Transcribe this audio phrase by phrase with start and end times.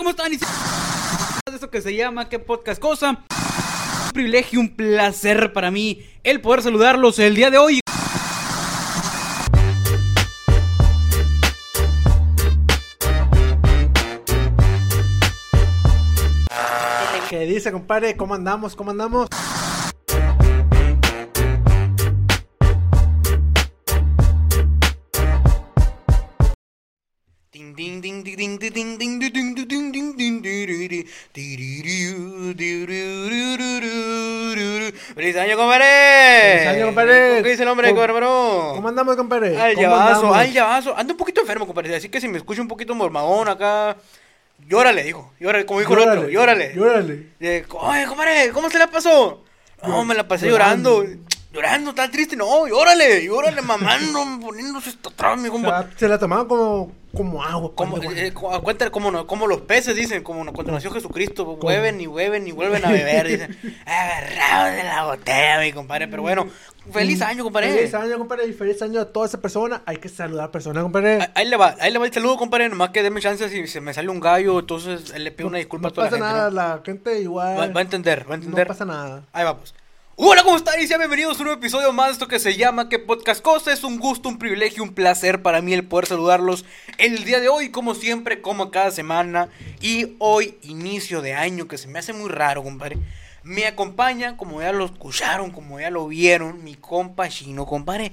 [0.00, 0.32] ¿cómo están?
[0.32, 3.22] De esto que se llama ¿Qué podcast cosa?
[4.06, 7.80] Un privilegio, un placer para mí el poder saludarlos el día de hoy.
[17.28, 18.16] ¿Qué dice, compadre?
[18.16, 18.74] ¿Cómo andamos?
[18.74, 19.28] ¿Cómo andamos?
[37.72, 38.74] Hombre, ¿Cómo- cabrón?
[38.76, 39.60] ¿Cómo andamos, compadre?
[39.60, 40.96] Al ¿Cómo llavazo, al llavazo.
[40.96, 41.94] Ando un poquito enfermo, compadre.
[41.96, 43.96] Así que si me escucha un poquito mormagón acá.
[44.68, 45.32] Llórale, dijo.
[45.40, 46.28] Llórale, como dijo el otro.
[46.28, 46.74] Llórale.
[46.74, 47.26] Llórale.
[47.40, 49.42] Oye, compadre, ¿cómo se la pasó?
[49.86, 51.02] No, me la pasé llorando.
[51.02, 51.24] Llorando,
[51.94, 52.36] tan triste.
[52.36, 55.82] No, llórale, llórale, mamando, poniéndose hasta atrás, mi O compa.
[55.82, 57.72] sea, se la tomaban como, como agua.
[57.74, 61.44] Como, eh, cu- cuenta como, no- como los peces dicen, como no- cuando nació Jesucristo,
[61.44, 63.56] hueven y hueven y vuelven a beber, dicen,
[63.86, 66.46] agarrados de la botella, mi compadre, pero bueno,
[66.92, 67.72] feliz año, compadre.
[67.72, 68.46] Feliz año, compadre.
[68.46, 69.82] Y feliz año a toda esa persona.
[69.86, 71.20] Hay que saludar a personas, compadre.
[71.20, 73.66] Ahí- Ahí le va, ahí le va el saludo, compadre, nomás que déme chance si
[73.66, 76.18] se me sale un gallo, entonces él le pido una disculpa no a toda pasa
[76.20, 76.38] la gente.
[76.38, 76.56] nada, ¿no?
[76.76, 77.58] la gente igual.
[77.58, 78.66] Va, va a entender, va a no entender.
[78.68, 79.24] pasa nada.
[79.32, 79.74] Ahí vamos.
[80.22, 80.78] Hola, ¿cómo están?
[80.78, 83.40] Y sean bienvenidos a un nuevo episodio más de esto que se llama ¿Qué podcast
[83.40, 83.72] cosa?
[83.72, 86.66] Es un gusto, un privilegio, un placer para mí el poder saludarlos
[86.98, 89.48] el día de hoy, como siempre, como cada semana.
[89.80, 92.98] Y hoy, inicio de año, que se me hace muy raro, compadre.
[93.44, 98.12] Me acompaña, como ya lo escucharon, como ya lo vieron, mi compa chino, compadre.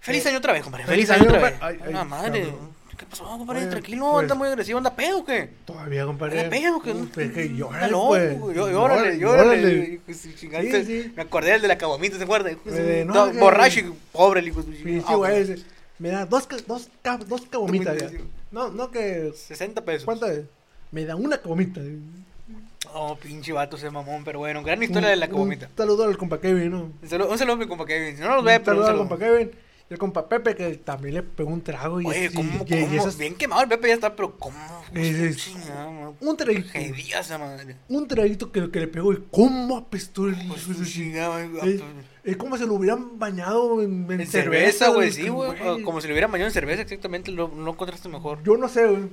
[0.00, 0.84] Feliz Eh, año otra vez, compadre.
[0.84, 1.58] feliz Feliz, año año, otra vez.
[1.62, 2.52] Ay, ay, madre.
[2.98, 3.60] ¿Qué pasó, compadre?
[3.62, 5.50] Oye, Tranquilo, pues- anda muy agresivo, anda pedo, ¿qué?
[5.64, 6.40] Todavía, compadre.
[6.40, 8.56] Anda pedo, es que Está llórale, loco, pues.
[8.56, 10.00] Llórale, llórale.
[10.04, 10.34] Pues, sí.
[10.36, 11.12] Sí.
[11.14, 12.50] Me acordé del de la cabomita, ¿se acuerda?
[12.50, 15.64] Eh, no, no, que- borracho y pobre el hijo de su- Ah, güey.
[15.98, 16.88] Me da dos, dos,
[17.26, 17.96] dos cabomitas.
[18.50, 19.32] No, no que...
[19.34, 20.04] 60 pesos.
[20.04, 20.44] ¿Cuánto es?
[20.90, 21.80] Me da una cabomita.
[22.94, 25.66] Oh, pinche vato ese mamón, pero bueno, gran historia de la cabomita.
[25.66, 26.92] Un saludo al compa Kevin, ¿no?
[27.02, 28.18] Un saludo, un saludo a mi compa Kevin.
[28.20, 29.50] No nos ve, pero un saludo al compa Kevin.
[29.90, 31.98] Y el compa Pepe que también le pegó un trago.
[32.00, 32.94] Y Oye, y- ¿cómo, y- cómo?
[32.94, 34.56] esas- Bien quemado el Pepe ya está, pero ¿cómo?
[34.94, 35.54] Sí.
[35.68, 36.14] Man.
[36.20, 36.68] Un traguito.
[37.88, 41.82] Un traguito que, que le pegó y cómo apestó el Pues Es, güey.
[42.24, 45.82] es como si lo hubieran bañado en, en En cerveza, güey, sí, güey.
[45.82, 47.30] Como si le hubieran bañado en cerveza, exactamente.
[47.30, 48.42] Lo, no encontraste mejor.
[48.42, 49.08] Yo no sé, güey.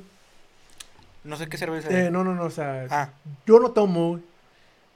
[1.23, 2.11] No sé qué cerveza Eh, es.
[2.11, 3.09] no, no, no, o sea, Ah,
[3.47, 4.19] yo no tomo.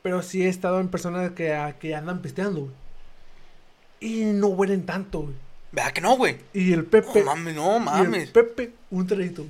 [0.03, 2.71] Pero sí he estado en personas que, que andan pisteando, güey.
[4.01, 5.35] Y no huelen tanto, güey.
[5.71, 6.37] ¿Verdad que no, güey?
[6.53, 7.19] Y el Pepe.
[7.19, 8.29] No mames, no y el mames.
[8.31, 9.45] Pepe, un traguito.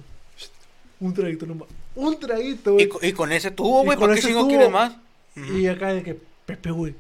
[1.00, 1.68] Un traguito nomás.
[1.96, 2.86] Un traguito, güey.
[2.86, 4.50] Y, co- y con ese tubo, güey, con ¿para qué ese chingo tubo.
[4.50, 4.96] quieres más?
[5.36, 6.94] Y acá de que, Pepe, güey,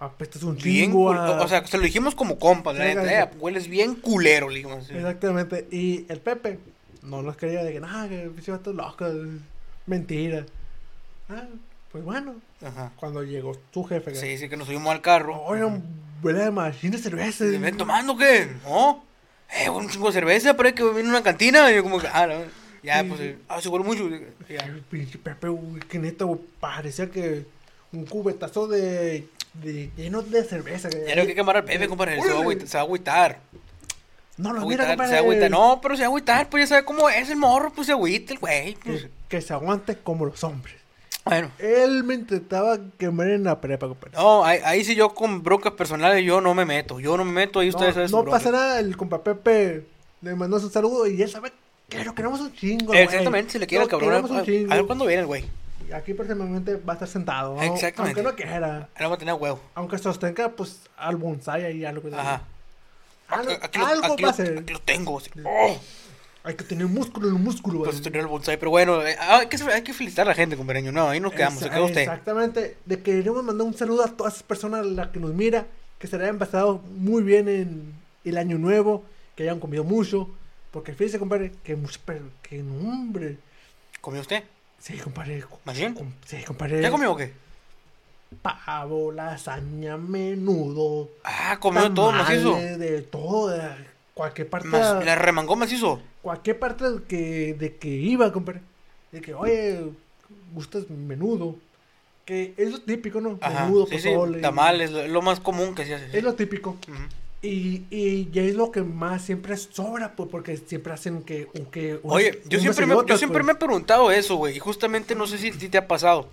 [0.00, 3.30] apestas un Bien, chingo a- o sea, se lo dijimos como compas, la neta, eh,
[3.38, 4.94] hueles bien culero, le dijimos así.
[4.94, 5.68] Exactamente.
[5.70, 6.58] Y el Pepe
[7.02, 9.06] no nos creía de que, nada, que ese vato es loco.
[9.86, 10.46] Mentira.
[11.28, 11.44] Ah,
[11.92, 12.34] pues bueno.
[12.64, 12.90] Ajá.
[12.96, 15.40] Cuando llegó tu jefe, que, Sí, sí, que nos subimos al carro.
[15.42, 15.62] oye,
[16.24, 17.44] huele de machine de cerveza.
[17.44, 18.48] ¿Se ven tomando qué?
[18.64, 19.04] ¿No?
[19.50, 21.70] Eh, un chingo de cerveza, pero hay que a una cantina.
[21.70, 22.34] Y yo como que, ah, no,
[22.82, 24.08] ya, pues, eh, ah, se huele mucho.
[24.90, 27.44] Pinche Pepe, güey, que neta, güey, parecía que
[27.92, 30.88] un cubetazo de, de lleno de cerveza.
[30.90, 32.68] Ya no hay que quemar al Pepe, compadre, se va a agüitar.
[32.68, 33.38] Se va a agüitar.
[34.36, 35.10] No, a mira, compadre.
[35.10, 35.50] se va a agüitar.
[35.50, 37.92] No, pero se va a agüitar, pues ya sabe cómo es el morro, pues se
[37.92, 38.74] agüita el güey.
[38.82, 39.02] Pues.
[39.02, 40.83] Que, que se aguante como los hombres.
[41.24, 41.50] Bueno.
[41.58, 44.12] Él me intentaba quemar en la prepa, compadre.
[44.16, 47.00] No, ahí, ahí sí yo con broncas personales yo no me meto.
[47.00, 49.86] Yo no me meto, ahí No, ustedes saben sus no pasa nada, el compa Pepe
[50.20, 51.50] le mandó su saludo y él sabe
[51.88, 52.92] que lo queremos un chingo.
[52.92, 54.10] Exactamente, si le quiere al cabrón.
[54.10, 54.40] queremos A,
[54.72, 55.44] a ver cuándo viene el güey.
[55.94, 57.56] Aquí próximamente va a estar sentado.
[57.56, 57.62] ¿no?
[57.62, 58.20] Exactamente.
[58.20, 58.88] Aunque no quiera.
[58.94, 59.60] Ahí vamos a tener huevo.
[59.74, 62.08] Aunque sostenga, pues, al bonsai ahí algo.
[62.16, 62.42] Ajá.
[63.28, 64.58] Algo, Aquí, lo- algo aquí va a lo- ser.
[64.58, 65.18] aquí lo tengo.
[65.18, 65.30] así.
[65.44, 65.76] Oh,
[66.46, 67.90] Hay que tener músculo en el músculo, güey.
[67.90, 68.58] pues tener el bonsai.
[68.58, 70.92] Pero bueno, eh, ah, hay, que, hay que felicitar a la gente, compañero.
[70.92, 71.58] No, ahí nos quedamos.
[71.58, 72.02] Se queda usted.
[72.02, 72.76] Exactamente.
[72.84, 75.66] De que queremos mandar un saludo a todas esas personas a las que nos mira,
[75.98, 77.94] que se le hayan pasado muy bien en
[78.26, 79.04] el año nuevo,
[79.34, 80.28] que hayan comido mucho.
[80.70, 81.78] Porque fíjese, compadre, que
[82.42, 83.38] que hombre.
[84.02, 84.44] ¿Comió usted?
[84.78, 85.44] Sí, compadre.
[85.64, 85.96] ¿Más bien?
[86.26, 86.82] Sí, compadre.
[86.82, 87.32] ¿Ya comió o qué?
[88.42, 91.08] Pavo, lasaña, menudo.
[91.24, 92.50] Ah, comió todo macizo.
[92.50, 94.68] tamales, De todo, de cualquier parte.
[94.68, 96.00] Mas- ¿Le remangó macizo?
[96.22, 98.60] Cualquier parte de que, de que iba, compadre.
[99.12, 99.84] De que, oye,
[100.52, 101.56] gustas menudo.
[102.24, 103.38] Que es lo típico, ¿no?
[103.42, 103.66] Ajá.
[103.66, 104.08] menudo, Sí,
[104.40, 106.16] tamales, lo, lo más común que se hace.
[106.16, 106.76] Es lo típico.
[107.42, 111.46] Y, y ya es lo que más siempre sobra, pues, porque siempre hacen que...
[111.70, 113.44] que Oye, yo siempre, me, yo siempre pues.
[113.44, 114.56] me he preguntado eso, güey.
[114.56, 116.30] Y justamente no sé si, si te ha pasado.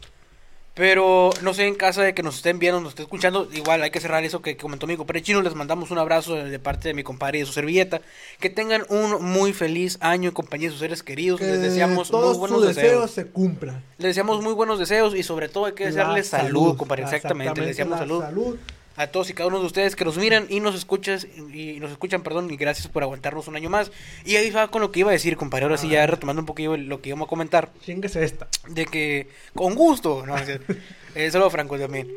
[0.81, 3.91] Pero no sé, en casa de que nos estén viendo, nos estén escuchando, igual hay
[3.91, 5.39] que cerrar eso que comentó mi compadre chino.
[5.43, 8.01] Les mandamos un abrazo de parte de mi compadre y de su servilleta.
[8.39, 11.39] Que tengan un muy feliz año en compañía de sus seres queridos.
[11.39, 13.11] Que Les deseamos todos muy buenos deseos.
[13.11, 13.83] se cumplan.
[13.99, 17.03] Les deseamos muy buenos deseos y sobre todo hay que desearles salud, compadre.
[17.03, 18.21] Exactamente, les deseamos salud.
[18.23, 18.57] salud.
[19.01, 21.91] A todos y cada uno de ustedes que nos miran y nos escuchas y nos
[21.91, 23.91] escuchan, perdón, y gracias por aguantarnos un año más.
[24.25, 25.65] Y ahí va con lo que iba a decir, compadre.
[25.65, 28.47] Ahora sí, ya retomando un poquillo lo que íbamos a comentar, Chinguese esta.
[28.69, 30.59] de que con gusto, no, es
[31.15, 32.09] eh, solo Franco también.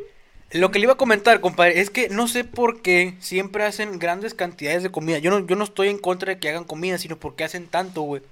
[0.51, 3.99] Lo que le iba a comentar, compadre, es que no sé por qué siempre hacen
[3.99, 5.19] grandes cantidades de comida.
[5.19, 8.03] Yo no, yo no estoy en contra de que hagan comida, sino porque hacen tanto,
[8.03, 8.23] güey.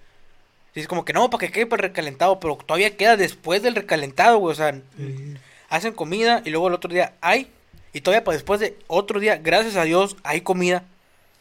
[0.74, 3.74] Es como que no, para que quede para el recalentado, pero todavía queda después del
[3.74, 4.52] recalentado, güey.
[4.52, 5.34] O sea, Sí.
[5.68, 7.48] hacen comida y luego el otro día hay
[7.92, 10.84] y todavía para después de otro día, gracias a Dios, hay comida.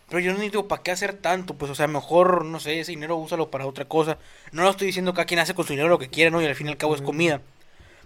[0.10, 1.54] Pero yo no digo, ¿para qué hacer tanto?
[1.54, 4.18] Pues, o sea, mejor, no sé, ese dinero úsalo para otra cosa.
[4.52, 6.42] No lo estoy diciendo que cada quien hace con su dinero lo que quiere, ¿no?
[6.42, 7.42] Y al fin y al cabo es comida.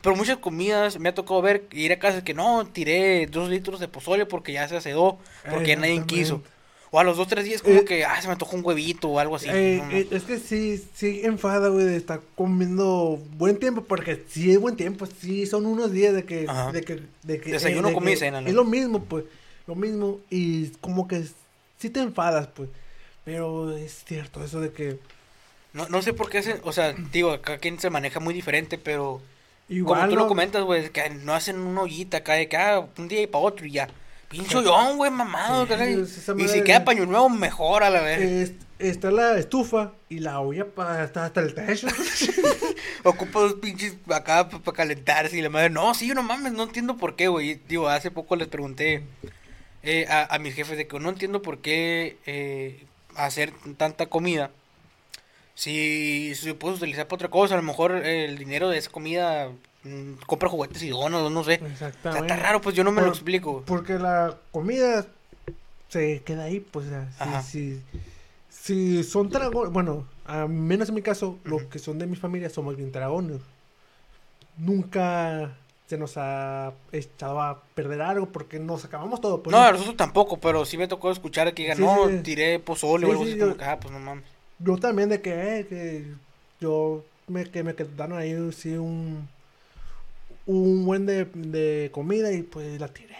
[0.04, 3.80] Pero muchas comidas me ha tocado ver, ir a casa que no, tiré dos litros
[3.80, 5.18] de pozole porque ya se acedó,
[5.50, 6.44] porque ya nadie quiso.
[6.96, 9.10] O a los dos, tres días como Eh, que, ah, se me antojó un huevito
[9.10, 9.50] o algo así.
[9.52, 9.98] Eh, No, no.
[9.98, 14.62] eh, es que sí, sí enfada, güey, de estar comiendo buen tiempo, porque sí es
[14.62, 16.72] buen tiempo, sí son unos días de que, Ajá.
[16.72, 18.48] de que, de que Desayuno, de que cena, ¿no?
[18.48, 19.26] Es lo mismo, pues,
[19.68, 21.26] lo mismo, y como que
[21.80, 22.70] sí te enfadas, pues,
[23.26, 24.98] pero es cierto eso de que
[25.74, 28.78] no, no sé por qué hacen, o sea, digo, cada quien se maneja muy diferente,
[28.78, 29.22] pero...
[29.68, 33.10] igual Como tú lo comentas, güey, que no hacen una ollita acá de cada un
[33.10, 33.90] día y para otro y ya.
[34.38, 35.66] Pincho hoyón, güey, mamado.
[36.38, 38.22] Y- si queda paño nuevo, mejor a la vez.
[38.22, 41.88] es- está la estufa y la olla para hasta, hasta el techo.
[43.04, 45.70] Ocupa dos pinches acá para calentarse y la madre.
[45.70, 47.62] No, sí, no mames, no entiendo por qué, güey.
[47.68, 49.04] Digo, hace poco les pregunté
[49.84, 52.84] eh, a, a mis jefes de que no entiendo por qué eh,
[53.16, 54.52] hacer tanta comida.
[55.54, 58.92] Si se puede utilizar para otra cosa, a lo mejor eh, el dinero de esa
[58.92, 59.50] comida
[60.26, 61.56] compra juguetes y donos, no sé.
[61.56, 62.28] O sea, Exactamente.
[62.34, 63.64] está raro, pues yo no me lo explico.
[63.66, 65.06] Porque la comida
[65.90, 67.42] se queda ahí, pues, o sea, Ajá.
[67.44, 67.82] si,
[68.50, 72.16] si, si son dragones, bueno, a menos en mi caso, los que son de mi
[72.16, 73.42] familia somos bien dragones.
[74.58, 75.56] Nunca
[75.88, 79.44] se nos ha echado a perder algo porque nos acabamos todo.
[79.44, 82.20] pues, No, a nosotros tampoco, pero sí me tocó escuchar que digan, Sí, no, sí.
[82.24, 84.24] tiré pozole Sí, o algo sí, así, yo- como que, ah, pues no mames.
[84.60, 86.06] Yo también de que, eh, que
[86.62, 89.28] yo me, que me quedaron ahí sí un,
[90.46, 93.16] un buen de, de comida y pues la tiré.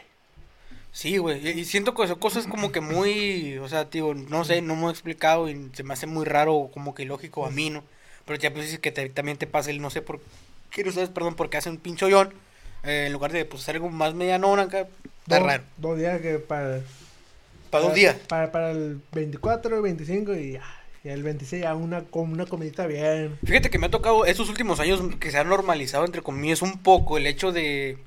[0.92, 4.62] Sí, güey, y siento que son cosas como que muy, o sea, digo, no sé,
[4.62, 7.70] no me he explicado y se me hace muy raro, como que ilógico a mí,
[7.70, 7.84] ¿no?
[8.26, 10.22] Pero ya pues dices que te- también te pasa el, no sé por
[10.72, 12.34] qué, no sabes, perdón, porque hace un pinche hoyón,
[12.84, 14.88] eh, en lugar de, pues, hacer algo más medianón acá,
[15.24, 15.64] está Dos- raro.
[15.78, 16.80] Dos días que para...
[17.72, 18.16] Para dos días.
[18.30, 20.64] Para, para el 24, el 25 y ya.
[21.06, 23.38] Y el 26 ya una, con una comidita bien.
[23.46, 26.80] Fíjate que me ha tocado estos últimos años que se ha normalizado, entre comillas, un
[26.80, 28.00] poco el hecho de...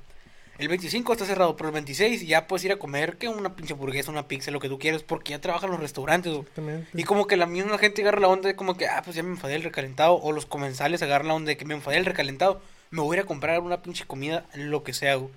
[0.58, 3.74] El 25 está cerrado, pero el 26 ya puedes ir a comer que una pinche
[3.74, 6.40] hamburguesa, una pizza, lo que tú quieras, porque ya trabajan los restaurantes.
[6.92, 9.22] Y como que la misma gente agarra la onda de como que, ah, pues ya
[9.22, 10.14] me enfadé del recalentado.
[10.14, 12.60] O los comensales agarran la onda de que me enfadé del recalentado.
[12.90, 15.30] Me voy a ir a comprar una pinche comida, lo que sea, güey.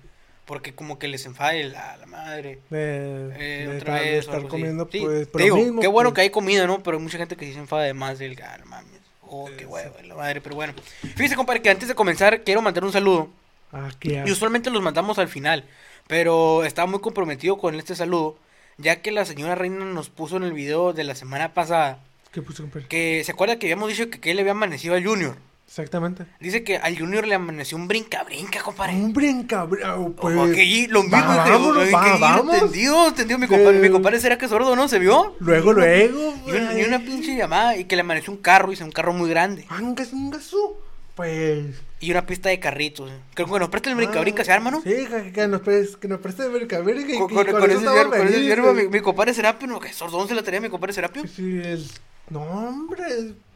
[0.44, 2.58] Porque como que les enfade la, la madre.
[2.70, 4.26] Eh, otra vez.
[4.26, 6.82] estar comiendo Sí, pues lo digo, mismo, qué bueno pues, que hay comida, ¿no?
[6.82, 9.00] Pero hay mucha gente que sí se enfada de más del, ah, no mames.
[9.22, 10.74] Oh, qué huevo, la madre, pero bueno.
[11.00, 13.30] Fíjese, compadre, que antes de comenzar quiero mandar un saludo.
[13.70, 14.26] Aquí ya.
[14.26, 15.64] Y usualmente los mandamos al final.
[16.06, 18.36] Pero estaba muy comprometido con este saludo.
[18.76, 22.00] Ya que la señora Reina nos puso en el video de la semana pasada.
[22.32, 22.88] ¿Qué puso, compadre?
[22.88, 25.36] Que se acuerda que habíamos dicho que, que le había amanecido al Junior.
[25.72, 26.26] Exactamente.
[26.38, 28.92] Dice que al Junior le amaneció un brinca-brinca, compadre.
[28.92, 30.36] Un brincabrao, pues.
[30.36, 31.16] Como que lo mismo.
[31.16, 32.54] va- que- vámonos, que va- allí vamos.
[32.56, 33.38] Entendido, entendido.
[33.38, 34.86] Mi compadre, Que- mi compadre, ¿será que es sordo no?
[34.86, 35.34] ¿Se vio?
[35.40, 36.34] Luego, luego.
[36.46, 39.14] Y una, y una pinche llamada y que le amaneció un carro, dice, un carro
[39.14, 39.64] muy grande.
[39.70, 40.76] Mangas, un gaso.
[41.14, 41.64] Pues.
[42.00, 43.10] Y una pista de carritos.
[43.34, 44.82] Que que nos preste el brinca-brinca, ¿se arma, no?
[44.82, 47.70] Sí, que, que nos preste, que nos preste el brincabrínca y Con, que con- con
[47.70, 50.68] ese con ese viernes, mi, mi compadre Serapio, no, que sordón se la tenía mi
[50.68, 51.22] compadre Serapio.
[51.34, 51.86] Sí, él-
[52.28, 53.04] No, hombre.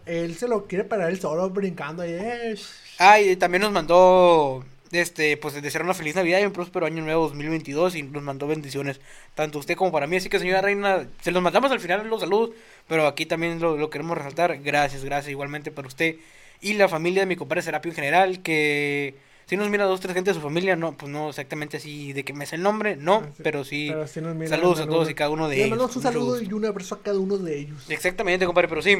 [0.06, 2.12] Él se lo quiere para él solo brincando ahí.
[2.12, 2.56] eh.
[2.98, 7.02] Ah, y también nos mandó, este, pues desear una feliz Navidad y un próspero año
[7.02, 9.00] nuevo 2022 y nos mandó bendiciones,
[9.34, 10.16] tanto usted como para mí.
[10.16, 12.50] Así que, señora Reina, se los mandamos al final los saludos,
[12.88, 14.58] pero aquí también lo, lo queremos resaltar.
[14.62, 16.16] Gracias, gracias igualmente para usted
[16.60, 19.14] y la familia de mi compadre Serapio en general, que
[19.46, 22.24] si nos mira dos, tres gente de su familia, no, pues no exactamente así de
[22.24, 23.86] que me sé el nombre, no, Ah, sí, pero sí.
[23.90, 25.94] Pero sí saludos a todos y cada uno de Le ellos.
[25.96, 27.90] un saludo y un abrazo a cada uno de ellos.
[27.90, 28.96] Exactamente, compadre, pero sí.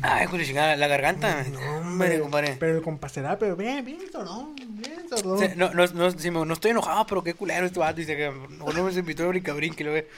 [0.00, 1.42] Ay, pues chingada, la garganta.
[1.44, 2.56] No, hombre, compadre.
[2.58, 5.52] Pero el compasará, pero bien, bien, sordón, bien, sordón.
[5.56, 7.96] No, no, no, sí, me- no estoy enojado, pero qué culero este vato.
[7.96, 10.08] Dice que no, no me invitó a brinca brinque, lo ve.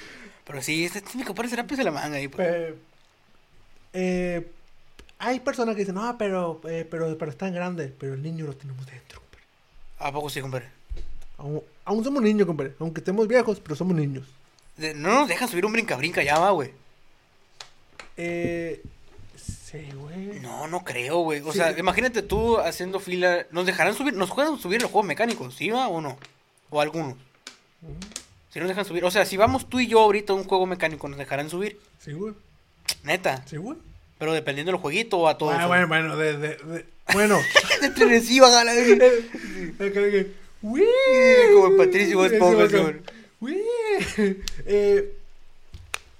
[0.44, 2.28] Pero sí, este, este mi compadre será pues de la manga ahí.
[2.28, 2.46] Pues.
[2.46, 2.74] Pe-
[3.94, 4.46] eh,
[5.18, 8.54] hay personas que dicen, no, pero, eh, pero, pero están grandes, pero el niño lo
[8.54, 9.20] tenemos dentro.
[9.20, 9.44] compadre".
[9.98, 10.68] ¿A poco sí, compadre?
[11.38, 12.74] Aún, aún somos niños, compadre.
[12.78, 14.26] Aunque estemos viejos, pero somos niños.
[14.76, 16.70] De- no nos dejan subir un brinca-brinca ya, va, güey.
[18.16, 18.82] Eh.
[19.74, 20.38] Sí, güey.
[20.40, 21.40] No, no creo, güey.
[21.40, 21.58] O Sí.
[21.58, 23.44] sea, imagínate tú haciendo fila.
[23.50, 24.14] ¿Nos dejarán subir?
[24.14, 25.54] ¿Nos pueden subir los juegos mecánicos?
[25.56, 26.16] ¿Sí va o no?
[26.70, 27.16] O algunos.
[28.50, 29.04] Si nos dejan subir.
[29.04, 31.80] O sea, si vamos tú y yo ahorita a un juego mecánico, ¿nos dejarán subir?
[31.98, 32.34] Sí, güey.
[33.02, 33.42] Neta.
[33.46, 33.76] Sí, güey.
[34.18, 35.54] Pero dependiendo del jueguito o a todos.
[35.58, 37.40] Ah, bueno, bueno, de, de, de- bueno.
[37.80, 38.98] De güey.
[39.92, 40.30] Que,
[40.62, 40.84] ¡Uy!
[41.52, 42.94] Como Patricio Esponja.
[43.40, 43.60] ¡Uy!
[44.66, 45.16] Eh,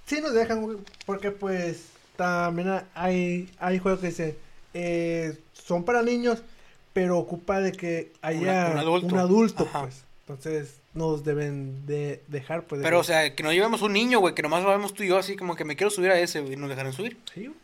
[0.05, 1.85] sí nos dejan, güey, porque pues
[2.15, 4.35] también hay, hay juegos que dicen,
[4.73, 6.41] eh, son para niños,
[6.93, 9.67] pero ocupa de que haya un un adulto.
[9.71, 10.03] pues.
[10.27, 12.79] Entonces nos deben de dejar, pues.
[12.79, 15.07] de Pero, o sea, que no llevemos un niño, güey, que nomás vamos tú y
[15.09, 17.17] yo así como que me quiero subir a ese, güey, ¿nos dejarán subir?
[17.33, 17.57] Sí, güey.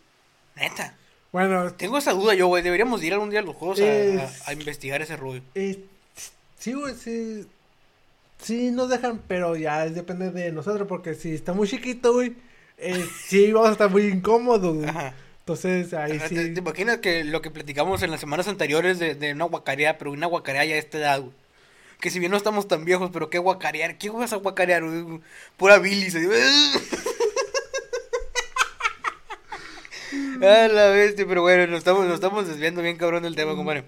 [0.56, 0.96] Neta.
[1.32, 3.84] Bueno, Tengo esa duda yo, güey, deberíamos de ir algún día a los juegos a,
[3.88, 5.42] Es- a- a investigar ese rollo.
[5.56, 5.84] eh,
[6.60, 7.48] sí, güey, sí.
[8.38, 12.34] Sí nos dejan, pero ya es- depende de nosotros, porque si está muy chiquito, güey,
[12.82, 14.86] eh, sí vamos a estar muy incómodos.
[14.88, 15.14] Ajá.
[15.40, 16.36] Entonces, ahí sí.
[16.36, 20.12] ¿Te, imaginas que lo que platicamos en las semanas anteriores de, de una guacarea, pero
[20.12, 21.34] una guacarea ya a esta edad, güey?
[22.00, 25.22] Que si bien no estamos tan viejos, pero qué guacarear, ¿qué vas a guacarear, güey?
[25.58, 26.16] Pura bilis.
[30.44, 33.84] A la bestia, pero bueno, nos estamos, nos estamos desviando bien cabrón del tema, compadre.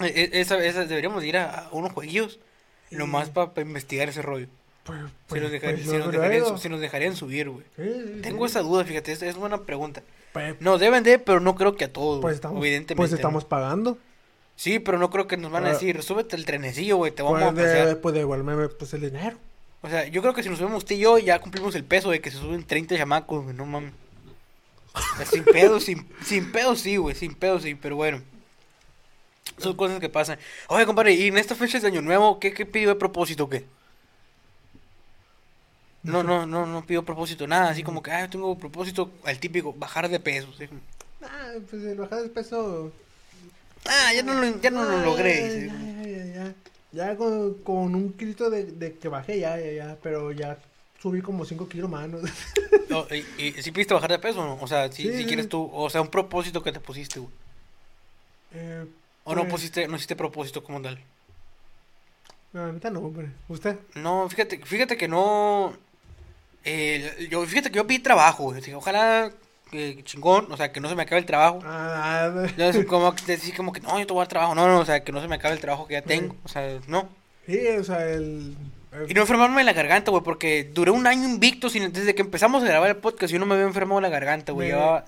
[0.00, 2.38] Eh, eh, Esa, esa, deberíamos ir a, a unos jueguillos,
[2.90, 4.48] nomás para investigar ese rollo.
[4.84, 6.56] Pues, Si pues, nos, dejar- pues, si nos yo dejarían, creo.
[6.56, 7.64] su- si nos dejarían subir, güey.
[7.76, 7.82] Sí,
[8.16, 8.50] sí, Tengo sí.
[8.50, 10.02] esa duda, fíjate, es, es buena pregunta.
[10.32, 12.96] Pues, No, deben de, pero no creo que a todos, pues estamos, evidentemente.
[12.96, 13.98] pues estamos pagando.
[14.56, 15.72] Sí, pero no creo que nos van a Ah.
[15.74, 18.00] decir, súbete el trenecillo, güey, te vamos Pues a pasear.
[18.00, 19.36] pues de igual me pues el dinero.
[19.82, 22.10] O sea, yo creo que si nos subimos usted y yo, ya cumplimos el peso
[22.10, 23.92] de que se suben 30 chamacos, güey, no mames.
[24.94, 28.20] O sea, sin pedo, sin, sin pedo sí, güey, sin pedo sí, pero bueno.
[29.58, 30.38] Son cosas que pasan.
[30.68, 33.48] Oye, compadre, ¿y en estas fechas de Año Nuevo, qué, qué pidió de propósito, o
[33.48, 33.64] qué?
[36.02, 39.38] No, no, no, no pido propósito, nada, así como que, ah, yo tengo propósito, al
[39.38, 40.48] típico, bajar de peso.
[40.68, 40.80] como,
[41.22, 42.92] Ah, pues el bajar de peso.
[43.86, 45.42] Ah, ya no lo, ya no lo Ah, logré.
[45.42, 45.66] Ya, sí.
[45.68, 46.54] ya, ya, ya.
[46.92, 49.96] Ya con, con un kilito de, de que bajé, ya, ya, ya.
[50.02, 50.58] Pero ya
[51.00, 52.08] subí como 5 kilos más.
[52.08, 52.18] ¿no?
[52.88, 54.58] No, y, y, ¿sí pidiste bajar de peso o no?
[54.60, 55.50] O sea, si, Sí, si sí, quieres sí.
[55.50, 57.32] tú, o sea, un propósito que te pusiste, güey.
[58.54, 58.84] Eh,
[59.24, 60.98] O no pues, pusiste, no hiciste propósito como tal.
[62.52, 63.30] No, ahorita no, hombre.
[63.48, 63.78] ¿Usted?
[63.94, 65.74] No, fíjate, fíjate que no.
[66.64, 68.72] Eh, yo, fíjate que yo pedí trabajo, güey.
[68.74, 69.30] Ojalá
[69.72, 71.60] eh, chingón, o sea, que no se me acabe el trabajo.
[71.64, 74.54] Ah, No, es como que decir como que no, yo te voy a dar trabajo.
[74.54, 76.36] No, no, o sea, que no se me acabe el trabajo que ya tengo.
[76.44, 77.08] O sea, no.
[77.46, 78.56] sí, o sea, el.
[78.92, 82.14] el- Y no enfermarme de la garganta, güey, porque duré un año invicto sin, desde
[82.14, 83.32] que empezamos a grabar el podcast.
[83.32, 84.68] Yo no me había enfermado de la garganta, güey.
[84.68, 85.04] Llevaba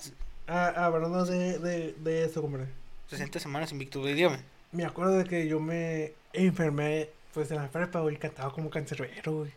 [0.47, 2.67] Ah, hablando de, de, de eso, compadre.
[3.09, 4.37] 60 semanas invicto, güey, dígame.
[4.71, 9.39] Me acuerdo de que yo me enfermé, pues en la prepa, güey, cantaba como cancerbero,
[9.39, 9.51] güey.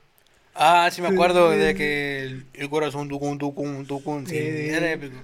[0.60, 1.58] Ah, sí me acuerdo Sí.
[1.58, 4.26] de que el, el corazón tucun, tucun, tucun.
[4.26, 4.68] Sí, Sí.
[4.70, 5.14] era épico.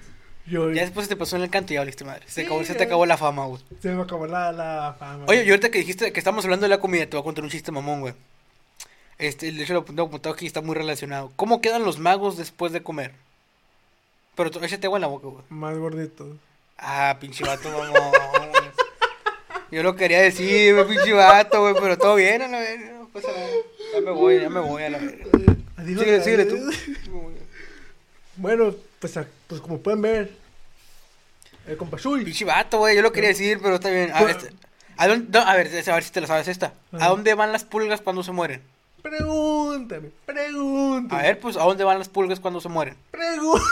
[0.46, 2.22] Yo, Ya después se te pasó en el canto y ya valiste madre.
[2.26, 3.60] Se, Sí, acabó, se te acabó la fama, güey.
[3.80, 5.24] se me acabó la, la fama.
[5.26, 7.42] Oye, y ahorita que dijiste que estamos hablando de la comida, te voy a contar
[7.44, 8.14] un chiste mamón, güey.
[9.18, 11.32] Este, de hecho lo tengo apuntado aquí, está muy relacionado.
[11.36, 13.12] ¿Cómo quedan los magos después de comer?
[14.36, 15.44] Pero tú, échate agua en la boca, güey.
[15.48, 16.26] Más gordito.
[16.78, 17.94] Ah, pinche vato, mamón.
[19.70, 22.58] Yo lo quería decir, güey, pinche vato, güey, pero todo bien, a la.
[23.14, 23.46] Nada.
[23.94, 25.24] Ya me voy, ya me voy a la verga.
[25.76, 26.56] Adiós, Síguele, síguele tú.
[28.36, 30.32] Bueno, pues, pues como pueden ver,
[31.66, 32.24] el compa Shui.
[32.24, 34.10] Pinche vato, güey, yo lo quería decir, pero está bien.
[34.12, 34.52] A ver, este-
[34.96, 36.72] ¿a, dónde- no, a ver, a ver si te la sabes esta.
[36.92, 37.08] ¿A Ajá.
[37.08, 38.60] dónde van las pulgas cuando se mueren?
[39.02, 41.20] Pregúntame, pregúntame.
[41.20, 42.96] A ver, pues, ¿a dónde van las pulgas cuando se mueren?
[43.10, 43.64] Pregúntame.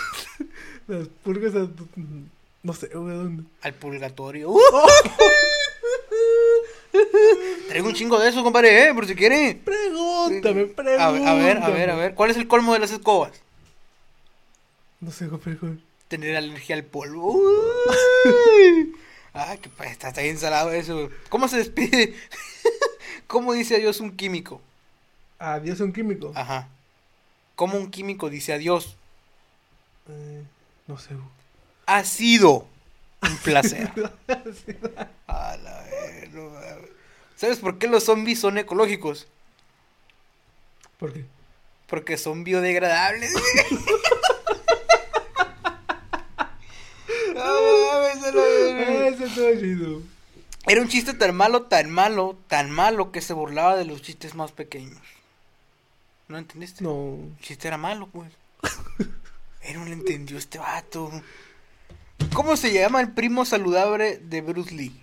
[0.89, 1.69] Las pulgas, a-
[2.65, 3.45] no sé, güey, ¿dónde?
[3.63, 4.51] Al purgatorio.
[4.51, 4.59] ¡Uh!
[7.69, 9.61] Traigo un chingo de eso, compadre, eh, por si quiere.
[9.65, 11.29] Pregúntame, pregúntame.
[11.29, 12.15] a ver, a ver, a ver.
[12.15, 13.33] ¿Cuál es el colmo de las escobas?
[15.01, 15.83] No sé, compa, compa.
[16.09, 17.41] Tener alergia al polvo.
[19.35, 21.09] Ah, que está, está bien salado eso.
[21.31, 22.15] ¿Cómo se despide?
[23.27, 24.61] ¿Cómo dice adiós un químico?
[25.39, 26.33] Adiós, un químico.
[26.35, 26.69] Ajá.
[27.57, 28.95] ¿Cómo un químico dice adiós?
[30.09, 30.43] Eh,
[30.87, 31.15] no sé.
[31.87, 32.67] Ha sido
[33.23, 33.91] un placer.
[35.27, 36.91] A la ver, no mames.
[37.37, 39.27] ¿Sabes por qué los zombies son ecológicos?
[40.99, 41.25] ¿Por qué?
[41.87, 43.33] Porque son biodegradables.
[47.35, 47.63] Ah.
[50.67, 54.35] Era un chiste tan malo, tan malo, tan malo que se burlaba de los chistes
[54.35, 55.01] más pequeños.
[56.29, 56.85] ¿No entendiste?
[56.85, 57.19] No.
[57.39, 58.33] El chiste era malo, pues.
[59.63, 61.11] Él no le entendió este vato.
[62.33, 65.02] ¿Cómo se llama el primo saludable de Bruce Lee?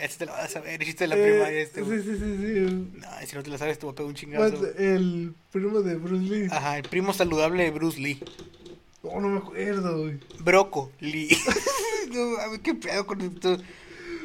[0.00, 2.02] Este te lo vas a saber, hiciste la Eh, primaria este, sí, güey.
[2.02, 2.90] sí, sí, sí.
[3.00, 4.56] No, si no te la sabes, te voy a pegar un chingazo.
[4.58, 4.72] güey.
[4.78, 6.48] el primo de Bruce Lee.
[6.50, 8.22] Ajá, el primo saludable de Bruce Lee.
[9.02, 10.18] No, no me acuerdo, güey.
[10.40, 11.36] Broco Lee.
[12.12, 13.56] no mames, qué pedo con esto.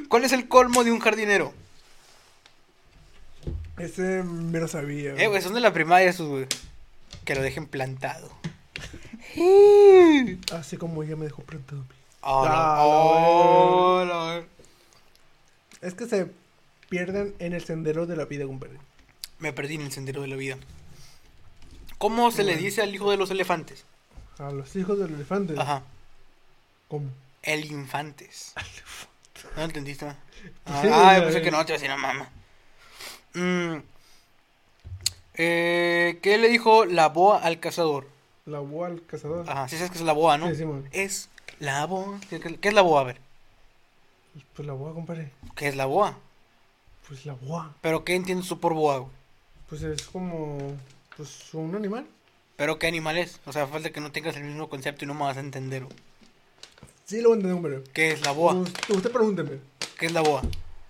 [0.10, 1.54] ¿Cuál es el colmo de un jardinero?
[3.78, 5.16] Ese me lo sabía.
[5.16, 6.46] Eh, güey, son de la primaria esos, güey.
[7.26, 8.32] Que lo dejen plantado.
[10.54, 11.82] Así como ella me dejó plantado
[12.22, 12.32] a.
[12.32, 12.86] Oh, Ah, no.
[12.88, 14.55] Oh, no.
[15.86, 16.32] Es que se
[16.90, 18.80] pierden en el sendero de la vida, compadre.
[19.38, 20.58] Me perdí en el sendero de la vida.
[22.00, 23.86] ¿Cómo se le dice al hijo de los elefantes?
[24.40, 25.54] A los hijos del elefante.
[25.58, 25.84] Ajá.
[26.88, 27.10] ¿Cómo?
[27.44, 28.54] El infantes.
[29.56, 30.06] ¿No entendiste?
[30.08, 30.18] Ah,
[30.66, 31.42] ah, pensé ya.
[31.44, 32.30] que no, te iba a mamá.
[33.36, 33.76] Mm,
[35.36, 38.08] eh, ¿Qué le dijo la boa al cazador?
[38.46, 39.48] La boa al cazador.
[39.50, 40.54] Ajá, sí sabes que es la boa, ¿no?
[40.54, 40.64] Sí.
[40.92, 42.20] Es la boa.
[42.30, 43.02] ¿Qué, qué- qué es la boa?
[43.02, 43.18] A ver,
[44.56, 45.32] Pues la boa, compadre.
[45.56, 46.18] ¿qué es la boa?
[47.08, 47.76] Pues la boa.
[47.82, 49.12] ¿Pero qué entiendes tú por boa, güey?
[49.70, 50.58] Pues es como.
[51.18, 52.06] Pues un animal.
[52.56, 53.40] ¿Pero qué animal es?
[53.46, 55.84] O sea, falta que no tengas el mismo concepto y no me vas a entender.
[55.84, 55.96] güey.
[57.06, 57.92] Sí, lo voy a entender, compadre.
[57.94, 58.54] ¿Qué es la boa?
[58.54, 59.60] Usted, usted pregúnteme.
[60.00, 60.42] ¿Qué es la boa?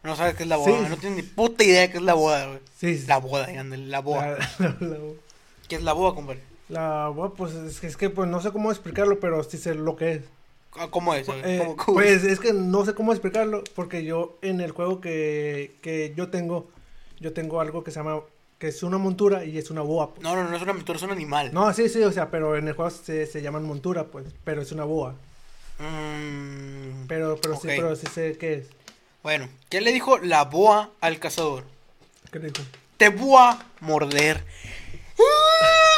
[0.03, 0.85] No sabes qué es la boa, Sí.
[0.89, 2.59] no tienes ni puta idea de qué es la boa, güey.
[2.77, 3.07] Sí, sí.
[3.07, 4.27] La boda, la boa.
[4.27, 4.97] La, la, la,
[5.67, 6.41] ¿Qué es la boa, compadre?
[6.69, 9.73] la boa, pues es que, es que pues no sé cómo explicarlo, pero sí sé
[9.75, 10.21] lo que es.
[10.77, 11.27] Ah, ¿Cómo es?
[11.29, 12.33] Eh, ¿cómo- cómo pues es?
[12.33, 16.69] es que no sé cómo explicarlo, porque yo en el juego que, que yo tengo,
[17.19, 18.21] yo tengo algo que se llama,
[18.59, 20.13] que es una montura y es una boa.
[20.13, 20.21] pues.
[20.23, 21.53] No, no, no es una montura, es un animal.
[21.53, 24.61] No, sí, sí, o sea, pero en el juego se, se llaman montura, pues, pero
[24.61, 25.15] es una boa.
[25.79, 28.67] Mm, Pero, pero sí, pero sí sé qué es.
[29.23, 31.63] Bueno, ¿qué le dijo la boa al cazador?
[32.31, 32.63] ¿Qué dijo?
[32.97, 34.43] Te voy a morder.
[35.19, 35.21] ¡Ah!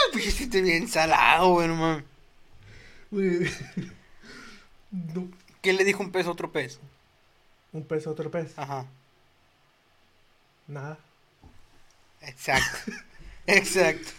[0.13, 2.03] Pues bien salado, güey, no mames.
[3.11, 3.49] Uy.
[4.91, 5.29] No,
[5.61, 6.79] ¿Qué le dijo un pez a otro pez?
[7.73, 8.57] un pez a otro pez.
[8.57, 8.85] Ajá,
[10.67, 10.97] Nada.
[12.21, 12.91] exacto.
[13.47, 14.11] exacto.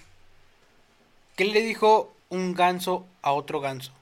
[1.36, 3.92] ¿Qué le dijo un ganso a otro ganso?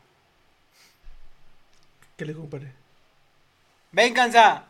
[2.16, 2.72] ¿Qué le dijo, compadre?
[3.92, 4.64] ¡Ven, gansa!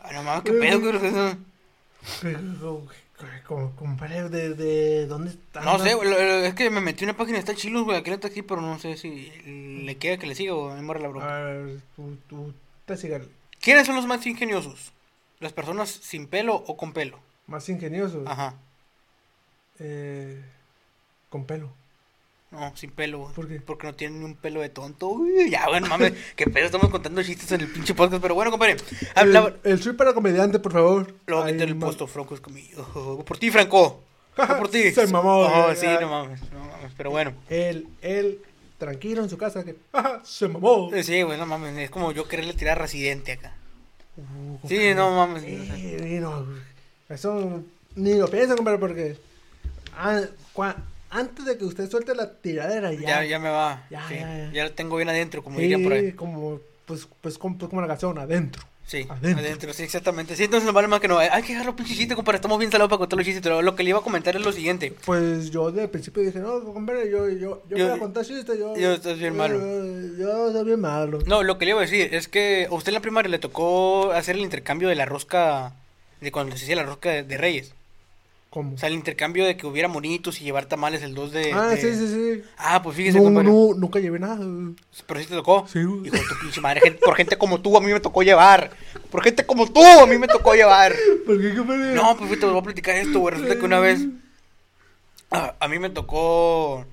[0.00, 0.90] Ah, no mames, qué pedo,
[2.22, 2.88] eso?
[3.46, 5.60] Como, compadre, ¿de, de dónde está?
[5.62, 5.96] No sé,
[6.46, 8.78] es que me metí en una página, está chilos, güey, aquí está aquí, pero no
[8.78, 9.30] sé si
[9.84, 11.26] le queda que le siga o me muere la A bronca.
[11.42, 12.54] ver, tú, tú,
[12.86, 13.22] te sigas.
[13.60, 14.92] ¿Quiénes son los más ingeniosos?
[15.40, 17.18] ¿Las personas sin pelo o con pelo?
[17.46, 18.22] Más ingenioso.
[18.26, 18.54] Ajá.
[19.80, 20.40] Eh,
[21.28, 21.70] con pelo.
[22.50, 23.34] No, sin pelo, güey.
[23.34, 23.60] ¿Por qué?
[23.60, 25.08] Porque no tienen ni un pelo de tonto.
[25.08, 28.50] Uy, ya, bueno, mames, qué pedo, estamos contando chistes en el pinche podcast, pero bueno,
[28.50, 28.76] compadre.
[29.14, 29.54] Habla...
[29.64, 31.14] El, el soy para comediante, por favor.
[31.26, 33.22] Ay, meter el puesto, Franco es conmigo.
[33.26, 34.02] Por ti, Franco.
[34.36, 34.90] Por ti.
[34.92, 37.34] Se mamó, Oh, sí, no mames, no mames, pero bueno.
[37.50, 38.40] Él, él,
[38.78, 39.76] tranquilo en su casa, que
[40.24, 40.90] se mamó.
[40.94, 43.52] Eh, Sí, güey, no mames, es como yo quererle tirar Residente acá.
[44.16, 45.42] Uh, Sí, no mames.
[45.46, 46.46] Eh, no,
[47.10, 47.62] eso
[47.94, 49.16] ni lo piensa, compadre, porque
[49.96, 50.22] ah,
[50.54, 50.76] cua-
[51.10, 53.00] antes de que usted suelte la tiradera, ya.
[53.00, 53.86] Ya, ya me va.
[53.90, 54.52] Ya, sí, ya, ya.
[54.52, 56.12] ya lo tengo bien adentro, como sí, por ahí.
[56.12, 58.62] como, pues, pues, como, pues, como la canción, adentro.
[58.86, 59.44] Sí, Adentro.
[59.44, 59.72] adentro.
[59.74, 60.34] sí, exactamente.
[60.34, 61.18] Sí, entonces no vale más que no.
[61.18, 62.36] Hay que dejarlo pinche chiste, compadre.
[62.36, 63.42] Estamos bien salados para contar los chistes.
[63.42, 64.94] Pero lo que le iba a comentar es lo siguiente.
[65.04, 68.58] Pues yo de principio dije, no, compadre, yo, yo, yo, Yo- voy a contar chistes,
[68.58, 68.74] yo.
[68.78, 69.58] yo estás bien malo.
[69.60, 71.18] Yo, yo soy bien malo.
[71.26, 73.38] No, lo que le iba a decir es que a usted en la primaria le
[73.38, 75.74] tocó hacer el intercambio de la rosca.
[76.22, 77.74] De cuando se hacía la rosca de, de Reyes.
[78.50, 78.74] ¿Cómo?
[78.74, 81.52] O sea, el intercambio de que hubiera monitos y llevar tamales el 2 de.
[81.52, 82.42] ah, de- sí, sí, sí.
[82.56, 84.38] Ah, pues fíjese, No, nunca llevé nada.
[85.06, 85.66] Pero sí te tocó.
[85.68, 86.06] Sí, güey.
[86.06, 86.80] Hijo de tu pinche madre.
[86.80, 88.70] gente- por gente como tú, a mí me tocó llevar.
[89.10, 90.94] Por gente como tú, a mí me tocó llevar.
[91.26, 91.94] ¿Por qué, compadre?
[91.94, 93.34] No, pues te voy a platicar esto, güey.
[93.34, 94.00] Resulta que una vez
[95.30, 96.86] a, a mí me tocó.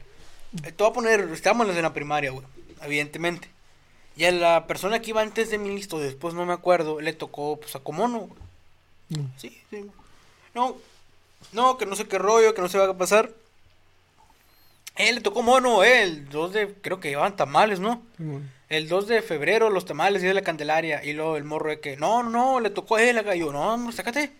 [0.63, 1.21] eh, Te voy a poner.
[1.33, 2.45] Estábamos en la primaria, güey.
[2.83, 3.47] Evidentemente.
[4.17, 7.13] Y a la persona que iba antes de mí, listo, después no me acuerdo, le
[7.13, 8.19] tocó, pues, a Comono.
[8.19, 8.39] güey.
[9.09, 9.29] No.
[9.37, 9.85] Sí, sí.
[10.53, 10.75] No,
[11.53, 13.31] no, que no sé qué rollo, que no se va a pasar.
[14.95, 16.73] Él le tocó mono, eh, el 2 de.
[16.81, 18.01] Creo que llevaban tamales, ¿no?
[18.69, 21.03] El 2 de febrero, los tamales y de la Candelaria.
[21.03, 23.35] Y luego el morro de que, no, no, le tocó a él acá.
[23.35, 24.31] Y yo, no, hombre, sácate.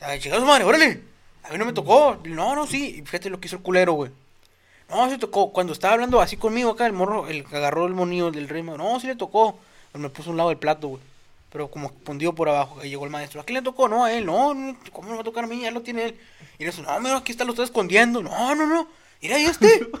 [0.00, 1.02] Ay, chingada su madre, órale.
[1.44, 2.18] A mí no me tocó.
[2.24, 2.96] No, no, sí.
[2.98, 4.10] Y fíjate lo que hizo el culero, güey.
[4.90, 5.52] No, se tocó.
[5.52, 8.62] Cuando estaba hablando así conmigo acá, el morro, el que agarró el monillo del rey,
[8.62, 9.58] no, sí le tocó.
[9.92, 11.02] Pero me puso a un lado del plato, güey.
[11.50, 12.84] Pero como pundido por abajo.
[12.84, 13.40] Y llegó el maestro.
[13.40, 13.88] ¿A quién le tocó?
[13.88, 14.26] No, a él.
[14.26, 15.60] No, no, ¿cómo me va a tocar a mí?
[15.60, 16.18] Ya lo tiene él.
[16.58, 18.22] Y le dice, no, mira, aquí está, lo está escondiendo.
[18.22, 18.88] No, no, no.
[19.22, 19.88] Mira, ahí este.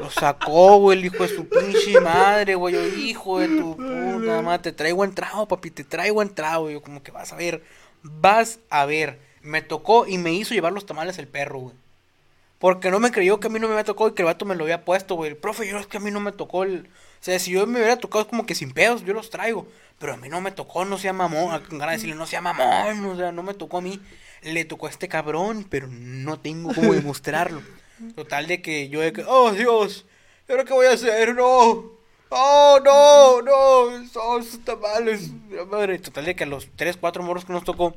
[0.00, 2.74] Lo sacó, güey, el hijo de su pinche madre, güey.
[2.74, 6.70] Yo, hijo de tu puta madre, te traigo entrado, papi, te traigo entrado.
[6.70, 7.64] Yo, como que vas a ver,
[8.02, 9.18] vas a ver.
[9.42, 11.74] Me tocó y me hizo llevar los tamales el perro, güey.
[12.58, 14.44] Porque no me creyó que a mí no me había tocado y que el vato
[14.44, 15.30] me lo había puesto, güey.
[15.30, 16.88] El profe, yo es que a mí no me tocó el...
[17.20, 19.68] O sea, si yo me hubiera tocado es como que sin pedos, yo los traigo.
[19.98, 21.60] Pero a mí no me tocó, no sea mamón.
[21.64, 23.04] Con ganas de decirle, no sea mamón.
[23.06, 24.00] O sea, no me tocó a mí.
[24.42, 27.62] Le tocó a este cabrón, pero no tengo cómo demostrarlo.
[28.16, 30.06] Total de que yo de que, oh Dios,
[30.48, 31.34] ¿y ahora qué voy a hacer?
[31.34, 31.98] No.
[32.30, 35.30] Oh, no, no, esos tamales.
[35.50, 37.96] la Madre, total de que a los 3, 4 morros que nos tocó,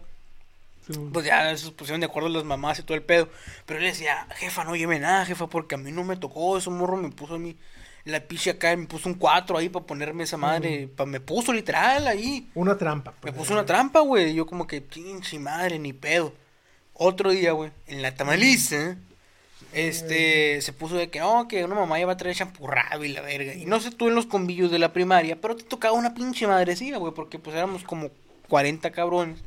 [0.88, 3.30] Sí, pues ya se pusieron de acuerdo las mamás y todo el pedo.
[3.66, 6.58] Pero él decía, jefa, no lleve nada, jefa, porque a mí no me tocó.
[6.58, 7.56] Ese morro me puso a mí
[8.04, 10.88] la picha acá, me puso un 4 ahí para ponerme esa madre.
[10.88, 12.50] pa- me puso literal ahí.
[12.56, 13.12] Una trampa.
[13.12, 13.36] Me pues.
[13.36, 14.34] puso una trampa, güey.
[14.34, 16.34] Yo como que, pinche madre, ni pedo.
[16.94, 18.98] Otro día, güey, en la tamaliza,
[19.74, 23.10] este, se puso de que, no, que una mamá ya va a traer champurrado y
[23.10, 23.54] la verga.
[23.54, 26.48] Y no sé tú en los convillos de la primaria, pero te tocaba una pinche
[26.48, 28.10] madrecilla, güey, porque pues éramos como
[28.50, 29.40] 40 cabrones.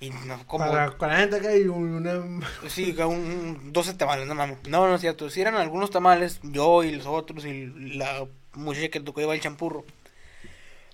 [0.00, 0.66] Y no, como...
[0.66, 2.40] Para 40 que hay una.
[2.68, 4.58] Sí, un, un- 12 tamales, no mames.
[4.68, 5.28] No, no es cierto.
[5.28, 9.42] Si eran algunos tamales, yo y los otros y la muchacha que tocó llevar el
[9.42, 9.84] champurro.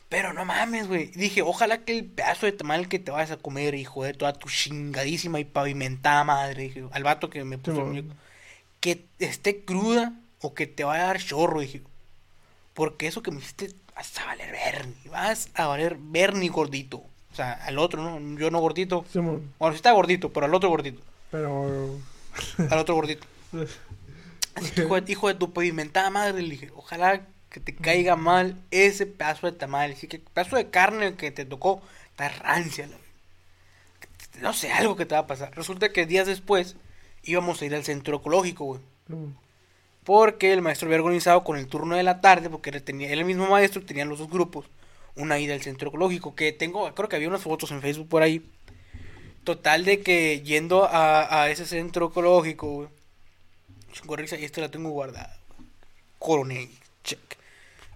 [0.09, 1.07] Pero no mames, güey.
[1.09, 4.33] Dije, ojalá que el pedazo de tamal que te vayas a comer, hijo de toda
[4.33, 8.15] tu chingadísima y pavimentada madre, dije, al vato que me puso el muñeco,
[8.81, 11.83] que esté cruda o que te vaya a dar chorro, dije.
[12.75, 17.05] Porque eso que me hiciste vas a valer Bernie, vas a valer Bernie gordito.
[17.35, 18.39] O sea, al otro, ¿no?
[18.39, 19.05] Yo no gordito.
[19.13, 19.43] Bueno,
[19.73, 21.03] sí está gordito, pero al otro gordito.
[21.33, 21.99] pero.
[22.71, 23.27] Al otro gordito.
[24.55, 28.15] Así que, hijo de, hijo de tu pavimentada madre, le dije, ojalá que te caiga
[28.15, 29.93] mal ese pedazo de tamal.
[29.93, 32.89] Así que pedazo de carne que te tocó, está rancia.
[34.41, 35.57] No sé, algo que te va a pasar.
[35.57, 36.77] Resulta que días después
[37.25, 38.81] íbamos a ir al centro ecológico, güey.
[40.05, 43.19] Porque el maestro había organizado con el turno de la tarde, porque él tenía, él
[43.19, 44.67] el mismo maestro, tenían los dos grupos,
[45.17, 48.23] una ida al centro ecológico, que tengo, creo que había unas fotos en Facebook por
[48.23, 48.45] ahí.
[49.45, 52.89] Total de que yendo a, a ese centro ecológico, güey,
[54.41, 55.39] y esta la tengo guardada.
[56.19, 56.69] Coronel,
[57.03, 57.21] check.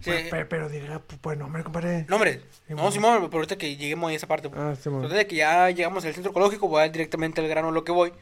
[0.00, 2.04] Sí, Pero, pero diga, pu- pues no, me compadre.
[2.08, 2.92] no, hombre, Sí, no.
[2.92, 4.48] Simón, pero ahorita que lleguemos a esa parte.
[4.48, 4.60] pues.
[4.60, 4.98] Ah, Simón.
[5.02, 7.72] Entonces de que ya llegamos al centro ecológico, voy a ir directamente al grano a
[7.72, 8.12] lo que voy.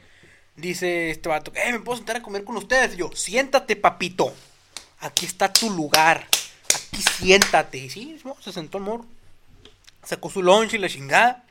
[0.55, 2.95] Dice este vato, eh, ¿me puedo sentar a comer con ustedes?
[2.95, 4.33] Y yo, siéntate, papito.
[5.01, 6.25] Aquí está tu lugar.
[6.91, 7.77] Aquí siéntate.
[7.77, 9.05] Y sí, se sentó el morro.
[10.03, 11.43] Sacó su lunch y la chingada.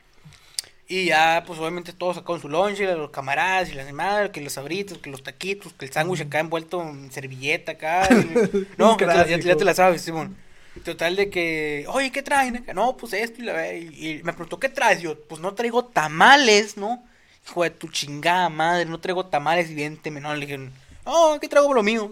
[0.89, 4.53] Y ya, pues obviamente todos sacaron su lunch, los camaradas y las demás, que los
[4.53, 8.07] sabritos, que los taquitos, que el sándwich acá envuelto en servilleta acá.
[8.09, 10.37] y- no, ya, ya te la sabes, Simón.
[10.85, 12.63] Total de que, oye, ¿qué traen?
[12.73, 13.87] No, pues esto y la y,
[14.19, 15.01] y me preguntó, ¿qué traes?
[15.01, 17.03] Yo, pues no traigo tamales, ¿no?
[17.49, 20.27] Hijo de tu chingada madre, no traigo tamales, evidentemente.
[20.27, 20.57] No, le dije,
[21.05, 22.11] no, aquí traigo lo mío.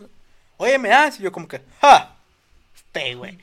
[0.58, 1.20] Oye, ¿me das?
[1.20, 2.15] Y yo como que, ¡ja!
[3.16, 3.38] Güey.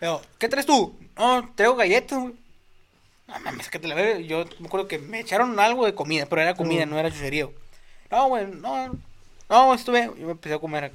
[0.00, 0.94] Yo, ¿qué traes tú?
[1.16, 2.34] No, traigo galletas, güey.
[3.28, 4.20] No mames, que te la verga.
[4.20, 7.52] Yo me acuerdo que me echaron algo de comida, pero era comida, no era chucherío.
[8.10, 8.98] No, güey, no,
[9.48, 10.10] no, estuve.
[10.18, 10.92] Yo me empecé a comer.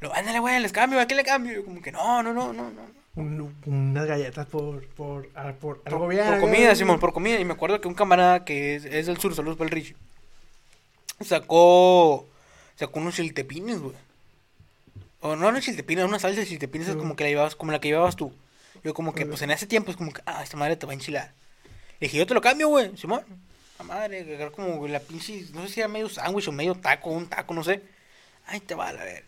[0.00, 1.52] Lo, ándale, güey, les cambio, ¿a qué le cambio?
[1.54, 2.82] Yo como que no, no, no, no, no.
[3.14, 4.86] Un- unas galletas por.
[4.88, 5.28] por.
[5.34, 7.38] ah, por, Por, por bien, comida, algo- Simón, por comida.
[7.40, 9.96] Y me acuerdo que un camarada que es, es del sur, saludos para el Richie,
[11.20, 12.28] sacó,
[12.76, 13.94] sacó unos chiltepines, güey.
[15.22, 17.80] O no, no chiltepines, una salsa de chiltepines es como que la llevabas, como la
[17.80, 18.32] que llevabas tú.
[18.82, 20.92] Yo como que, pues en ese tiempo es como que, ah, esta madre te va
[20.92, 21.32] a enchilar.
[22.00, 23.22] Le dije, yo te lo cambio, güey, Simón.
[23.78, 27.10] La madre, era como la pinche, no sé si era medio sándwich o medio taco,
[27.10, 27.82] un taco, no sé.
[28.46, 29.24] Ay, te va a la ver.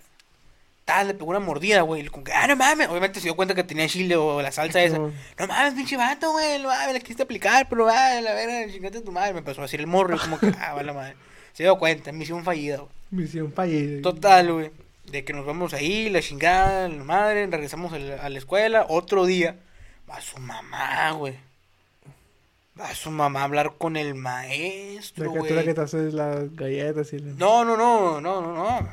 [0.84, 2.02] Tal, le pegó una mordida, güey.
[2.02, 2.88] y Como que, ah, no mames.
[2.88, 4.98] Obviamente se dio cuenta que tenía chile o la salsa esa.
[4.98, 5.12] No
[5.46, 6.58] mames, pinche vato, güey.
[6.58, 9.32] Lo mames, la quisiste aplicar, pero va, la verga, chingate tu madre.
[9.32, 10.16] Me empezó a decir el morro.
[10.16, 11.14] y como que, ah, va la madre.
[11.52, 12.90] Se dio cuenta, misión fallida, güey.
[13.12, 14.02] Misión fallida.
[14.02, 14.70] Total, güey.
[15.06, 18.86] De que nos vamos ahí, la chingada, la madre, regresamos a la, a la escuela.
[18.88, 19.58] Otro día,
[20.08, 21.36] va su mamá, güey.
[22.78, 25.74] Va su mamá a hablar con el maestro, que tú la que güey.
[25.74, 27.20] te haces las galletas y.
[27.20, 28.88] No, no, no, no, no, no.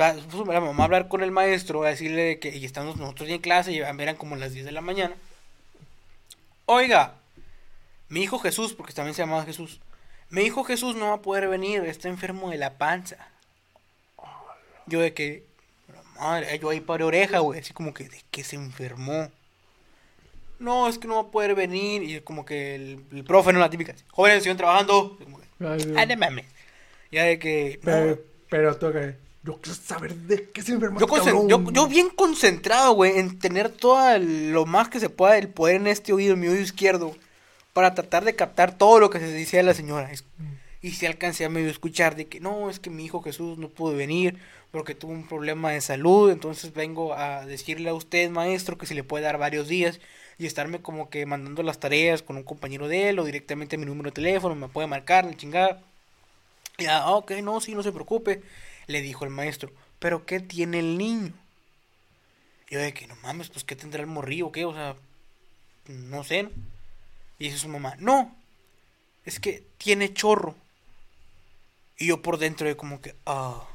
[0.00, 2.96] Va su la mamá a hablar con el maestro, a decirle de que, y estamos
[2.96, 5.16] nosotros en clase, y eran como las 10 de la mañana.
[6.64, 7.16] Oiga,
[8.08, 9.80] mi hijo Jesús, porque también se llamaba Jesús,
[10.30, 13.31] mi hijo Jesús no va a poder venir, está enfermo de la panza.
[14.86, 15.44] Yo de que,
[16.18, 19.30] madre, yo ahí para oreja, güey, así como que, ¿de qué se enfermó?
[20.58, 23.58] No, es que no va a poder venir, y como que el, el profe no
[23.58, 25.18] la típica, jóvenes, siguen trabajando.
[25.96, 26.44] Ah, no mames.
[27.10, 27.78] Ya de que.
[27.82, 28.18] no, Pero,
[28.48, 29.16] pero tú que...
[29.44, 31.48] Yo quiero saber de qué se enfermó yo, este cabrón.
[31.48, 35.76] yo, yo bien concentrado, güey, en tener todo lo más que se pueda el poder
[35.76, 37.16] en este oído, en mi oído izquierdo,
[37.72, 40.12] para tratar de captar todo lo que se decía de la señora.
[40.12, 40.24] Es-
[40.80, 43.68] Y si alcancé a medio escuchar de que no, es que mi hijo Jesús no
[43.68, 44.38] pudo venir
[44.72, 48.94] porque tuvo un problema de salud, entonces vengo a decirle a usted, maestro, que se
[48.94, 50.00] le puede dar varios días
[50.38, 53.84] y estarme como que mandando las tareas con un compañero de él o directamente mi
[53.84, 55.82] número de teléfono, me puede marcar, la chingada.
[56.78, 58.42] Y ah, ok, no, sí, no se preocupe.
[58.86, 61.32] Le dijo el maestro, ¿pero qué tiene el niño?
[62.70, 64.50] Yo de que, no mames, pues, ¿qué tendrá el morrillo?
[64.50, 64.64] ¿Qué?
[64.64, 64.96] O sea,
[65.86, 66.44] no sé.
[66.44, 66.50] ¿no?
[67.38, 68.34] Y dice su mamá, no,
[69.24, 70.54] es que tiene chorro.
[71.98, 73.68] Y yo por dentro de como que, ah,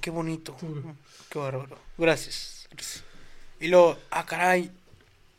[0.00, 0.56] qué bonito.
[1.28, 1.78] Qué bárbaro.
[1.96, 2.68] Gracias.
[3.60, 4.70] Y luego, ah, caray,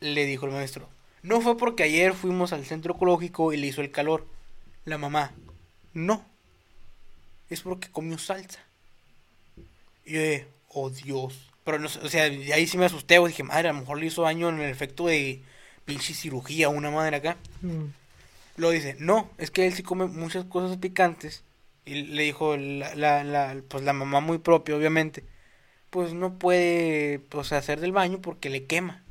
[0.00, 0.88] le dijo el maestro.
[1.22, 4.26] No fue porque ayer fuimos al centro ecológico y le hizo el calor.
[4.84, 5.32] La mamá,
[5.92, 6.24] no.
[7.48, 8.60] Es porque comió salsa.
[10.04, 11.48] Y yo, de, oh Dios.
[11.64, 13.32] Pero no o sea, de ahí sí me asusté, güey.
[13.32, 15.42] Dije, madre, a lo mejor le hizo daño en el efecto de
[15.84, 17.36] pinche cirugía una madre acá.
[17.60, 17.86] Mm.
[18.56, 21.42] Lo dice, no, es que él sí come muchas cosas picantes.
[21.84, 25.24] Y le dijo la, la, la- pues la mamá muy propia, obviamente.
[25.90, 29.02] Pues no puede pues, hacer del baño porque le quema.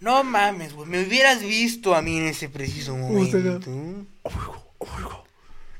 [0.00, 0.88] No mames, güey.
[0.88, 4.06] Me hubieras visto a mí en ese preciso Usted ya- momento.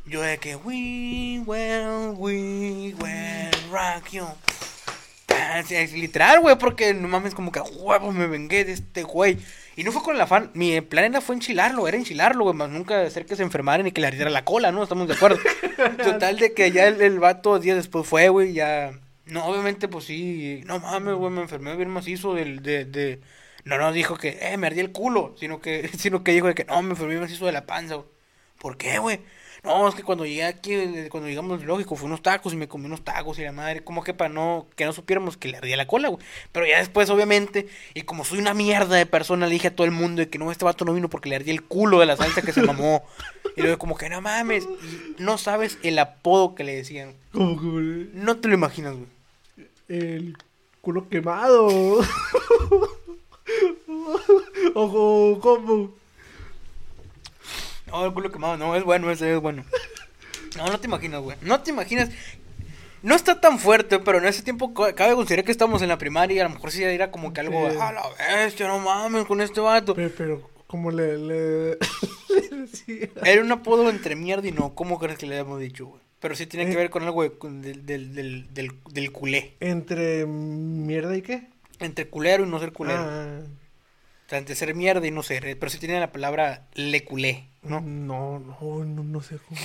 [0.06, 4.26] Yo de que we will, we will rock you.
[5.70, 9.38] Es literal, güey, porque no mames, como que huevo me vengué de este güey.
[9.76, 12.70] Y no fue con el afán, mi plan era fue enchilarlo, era enchilarlo, güey, más
[12.70, 14.82] nunca hacer que se enfermara ni que le ardiera la cola, ¿no?
[14.82, 15.38] Estamos de acuerdo.
[16.02, 18.92] Total de que ya el, el vato días después fue, güey, ya...
[19.26, 23.20] No, obviamente, pues sí, no mames, güey, me enfermé bien macizo del, de, de...
[23.64, 26.54] No, no dijo que, eh, me ardía el culo, sino que, sino que dijo de
[26.54, 28.08] que, no, me enfermé macizo de la panza, güey.
[28.58, 29.20] ¿Por qué, güey?
[29.64, 32.68] No, es que cuando llegué aquí, eh, cuando llegamos, lógico, fue unos tacos y me
[32.68, 35.56] comí unos tacos y la madre, como que para no, que no supiéramos que le
[35.56, 36.22] ardía la cola, güey.
[36.52, 39.86] Pero ya después, obviamente, y como soy una mierda de persona, le dije a todo
[39.86, 42.06] el mundo de que no, este vato no vino porque le ardía el culo de
[42.06, 43.04] la salsa que se mamó.
[43.56, 47.14] Y luego como que no mames, y no sabes el apodo que le decían.
[47.32, 49.08] Como que No te lo imaginas, güey.
[49.88, 50.36] el
[50.82, 51.68] culo quemado.
[54.74, 55.90] Ojo, ¿cómo?
[57.94, 59.64] No, el culo quemado, no, es bueno, ese es bueno.
[60.56, 61.36] No, no te imaginas, güey.
[61.42, 62.10] No te imaginas.
[63.02, 65.98] No está tan fuerte, pero en ese tiempo ca- cabe considerar que estamos en la
[65.98, 68.02] primaria y a lo mejor sí era como que algo, a la
[68.36, 69.94] bestia, no mames con este vato.
[69.94, 71.78] Pero, pero como le, le.
[73.24, 76.00] Era un apodo entre mierda y no, ¿cómo crees que le habíamos dicho, güey?
[76.18, 76.76] Pero sí tiene que Eh.
[76.76, 79.54] ver con algo de- del, del, del, del, culé.
[79.60, 81.48] Entre mierda y qué?
[81.80, 83.00] Entre culero y no ser culero.
[83.06, 83.40] Ah,
[84.26, 85.44] O sea, entre ser mierda y no ser.
[85.46, 87.80] eh, Pero sí tiene la palabra le culé, ¿no?
[87.80, 89.60] no, no, no, no sé cómo.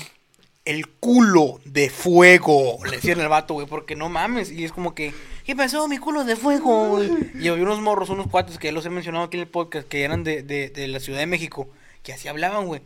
[0.66, 2.78] El culo de fuego.
[2.86, 4.52] Le decían al vato, güey, porque no mames.
[4.52, 5.14] Y es como que,
[5.46, 6.90] ¿qué pasó, mi culo de fuego?
[6.90, 7.10] güey?
[7.40, 9.88] Y había unos morros, unos cuates que ya los he mencionado aquí en el podcast,
[9.88, 11.70] que eran de, de, de la Ciudad de México,
[12.04, 12.82] que así hablaban, güey.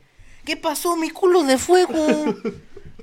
[0.45, 1.93] ¿Qué pasó, mi culo de fuego?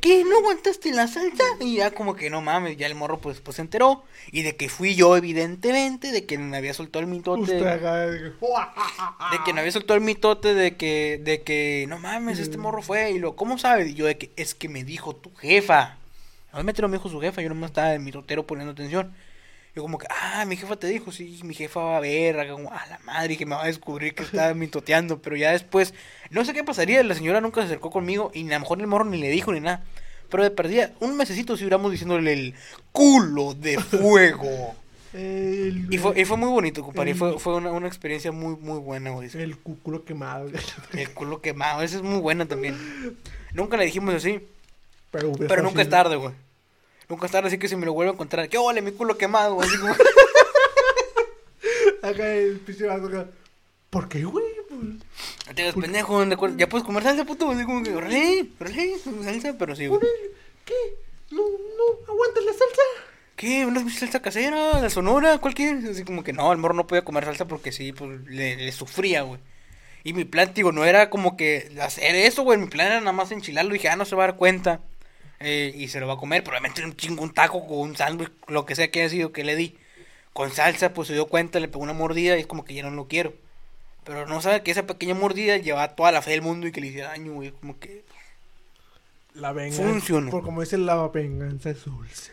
[0.01, 0.25] ¿Qué?
[0.25, 1.45] ¿No aguantaste la salsa?
[1.61, 4.05] Y ya como que no mames, ya el morro pues, pues se enteró.
[4.33, 7.43] Y de que fui yo, evidentemente, de que me había soltado el mitote.
[7.43, 12.57] Usted De, que, me había soltado el mitote de que, de que, no mames, este
[12.57, 13.11] morro fue.
[13.13, 13.89] Y lo, ¿cómo sabe?
[13.89, 15.99] Y yo de que, es que me dijo tu jefa.
[16.53, 19.15] Obviamente no me dijo su jefa, yo nomás estaba en mi totero poniendo atención.
[19.81, 22.53] Yo como que, ah, mi jefa te dijo, sí, mi jefa va a ver, acá
[22.53, 25.95] como, a la madre que me va a descubrir que estaba mitoteando, pero ya después,
[26.29, 28.87] no sé qué pasaría, la señora nunca se acercó conmigo y a lo mejor el
[28.89, 29.83] morro ni le dijo ni nada,
[30.29, 32.55] pero de perdida, un mesecito si hubiéramos diciéndole el
[32.93, 34.75] culo de fuego.
[35.15, 38.31] El, y, fue, y fue muy bonito, compadre, y fue, El- fue una, una experiencia
[38.31, 39.31] muy, muy buena, güey.
[39.35, 40.49] el cu- culo quemado.
[40.93, 42.77] El culo quemado, esa es muy buena también.
[43.55, 44.41] Nunca le dijimos así,
[45.11, 46.33] Pero, nunca es tarde, güey.
[47.11, 49.19] Nunca es tarde, así que si me lo vuelvo a encontrar, que ole, mi culo
[49.19, 49.61] quemado.
[49.61, 49.93] Así como,
[52.03, 53.27] Acá el pinche acá.
[53.91, 54.45] ¿Por qué, güey?
[55.49, 56.57] No te pendejo, ¿de acuerdo?
[56.57, 57.51] ya puedes comer salsa, puto.
[57.51, 60.01] Así como que, órale, órale, salsa, pero sí, güey.
[60.65, 60.75] ¿Qué?
[61.33, 62.83] No, no, aguantas la salsa.
[63.35, 63.67] ¿Qué?
[63.67, 64.81] ¿Una salsa casera?
[64.81, 65.39] ¿La sonora?
[65.39, 65.79] ¿Cualquier?
[65.91, 68.71] Así como que no, el morro no podía comer salsa porque sí, pues le, le
[68.71, 69.41] sufría, güey.
[70.05, 72.57] Y mi plan, digo, no era como que hacer eso, güey.
[72.57, 73.71] Mi plan era nada más enchilarlo.
[73.71, 74.81] Y dije, ah, no se va a dar cuenta.
[75.41, 76.45] Eh, y se lo va a comer.
[76.45, 79.45] Probablemente un chingo, un taco con un sándwich, lo que sea que haya sido que
[79.45, 79.77] le di.
[80.33, 82.83] Con salsa, pues se dio cuenta, le pegó una mordida y es como que ya
[82.83, 83.33] no lo quiero.
[84.05, 86.81] Pero no sabe que esa pequeña mordida llevaba toda la fe del mundo y que
[86.81, 87.51] le hiciera daño, güey.
[87.53, 88.05] Como que.
[89.35, 89.83] La venganza.
[89.83, 90.31] Funcionó.
[90.31, 92.33] Por como dice la venganza es dulce.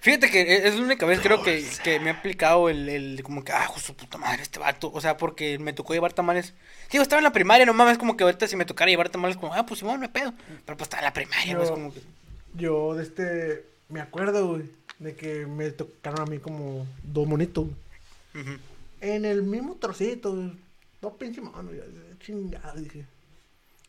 [0.00, 3.42] Fíjate que es la única vez creo que, que me ha aplicado el, el como
[3.42, 4.88] que, ah, su puta madre, este vato.
[4.94, 6.54] O sea, porque me tocó llevar tamales.
[6.92, 9.36] Digo, estaba en la primaria, no mames, como que ahorita si me tocara llevar tamales,
[9.36, 10.32] como, ah, pues Simón, me pedo.
[10.64, 12.00] Pero pues estaba en la primaria, pues Yo- como que.
[12.56, 13.66] Yo de este.
[13.88, 14.70] Me acuerdo, güey.
[14.98, 17.66] De que me tocaron a mí como dos monitos.
[19.00, 20.52] En el mismo trocito, güey.
[21.00, 21.74] Dos pinches manos.
[21.74, 21.84] ya,
[22.18, 23.04] Chingada, dije.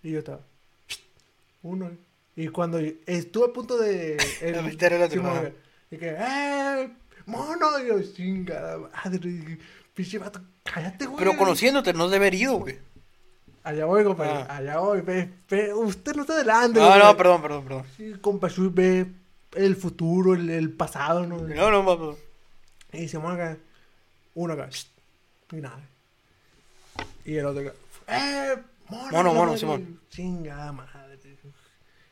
[0.03, 0.41] Y yo estaba.
[1.63, 1.91] Uno.
[2.35, 4.17] Y cuando estuve a punto de.
[4.63, 5.51] Meter el otro,
[5.89, 6.89] Y que, ¡eh!
[7.25, 7.79] ¡Mono!
[7.83, 9.57] Y yo, chingada madre.
[9.93, 11.17] Pinche vato, cállate, güey.
[11.17, 12.77] Pero conociéndote, no has de haber ido, güey.
[13.69, 14.45] Allá voy, compadre.
[14.49, 14.57] Ah.
[14.57, 15.01] Allá voy.
[15.01, 16.79] Ve, ve, usted no está adelante.
[16.79, 17.83] No, no, perdón, perdón, perdón.
[17.95, 19.07] Sí, compa, ve
[19.55, 21.37] el futuro, el, el pasado, ¿no?
[21.39, 22.15] No, no, perdón.
[22.93, 23.57] Y dice, acá,
[24.35, 24.69] uno acá,
[25.51, 25.81] y nada.
[27.25, 27.73] Y el otro acá,
[28.07, 28.55] ¡eh!
[28.89, 29.99] Mono, Mono, mono, Simón.
[30.09, 30.97] Chingada madre.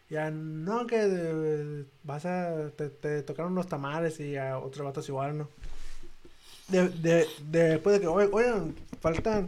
[0.10, 2.70] Ya no, que eh, vas a.
[2.78, 5.50] Te, te tocaron unos tamales y a otros vatos igual, ¿no?
[6.68, 9.48] De, de, de- después de que, oigan, faltan.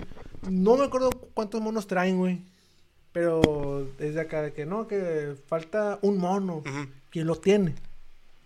[0.49, 2.39] No me acuerdo cuántos monos traen, güey.
[3.11, 6.63] Pero desde acá de que no, que falta un mono.
[7.11, 7.75] ¿Quién lo tiene?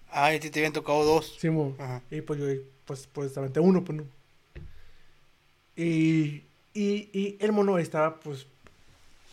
[0.10, 1.38] Ay, a ti te habían tocado dos.
[1.39, 1.73] Simón.
[1.80, 2.01] Ajá.
[2.12, 2.47] Y pues yo,
[2.84, 4.04] pues, pues aventé uno, pues no.
[5.77, 8.45] Y, y, y el mono estaba, pues,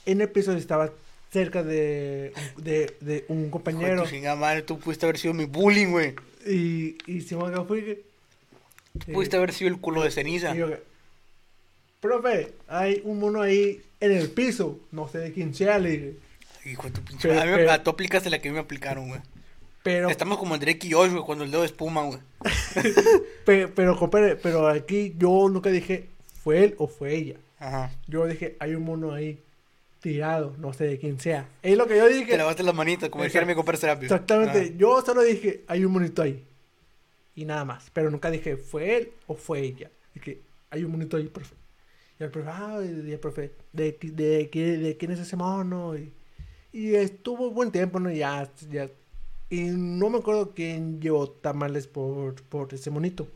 [0.07, 0.93] en el piso estaba
[1.33, 4.05] cerca de, de, de un compañero.
[4.05, 6.15] tu chingada madre, tú pudiste haber sido mi bullying, güey.
[6.47, 8.05] Y, y fui que.
[9.05, 10.55] Tú pudiste haber sido el culo de ceniza.
[10.55, 10.69] y yo
[12.01, 14.79] Profe, hay un mono ahí en el piso.
[14.93, 16.17] No sé de quién sea, le dije.
[16.65, 17.41] Hijo de tu pinche Pero-.
[17.41, 19.21] A mí- pero- A tú aplicaste la que a mí me aplicaron, güey.
[19.83, 22.19] Pero, Estamos como Drake y Josh, güey, cuando el dedo de espuma, güey.
[23.45, 26.09] pe- pero, compadre, pero aquí yo nunca dije
[26.43, 27.37] fue él o fue ella.
[27.59, 27.91] Ajá.
[28.07, 29.41] Yo dije, hay un mono ahí
[30.01, 31.47] tirado, no sé de quién sea.
[31.63, 32.33] Es lo que yo dije.
[32.33, 34.05] Te lavaste las manitas, como dijera mi compadre Serapio.
[34.05, 34.75] Exactamente.
[34.77, 36.45] Yo solo dije, hay un monito ahí.
[37.35, 37.91] Y nada más.
[37.93, 39.91] Pero nunca dije, ¿fue él o fue ella?
[40.15, 41.55] Dije, hay un monito ahí, profe.
[42.21, 45.37] Y el profe, ah, y el profe, ¿de, qui- de, qui- de quién es ese
[45.37, 45.97] mono?
[45.97, 46.13] Y,
[46.73, 48.11] y estuvo buen tiempo, ¿no?
[48.11, 48.91] Ya, ya.
[49.51, 53.29] Y no me acuerdo quién llevó tamales por, por ese monito.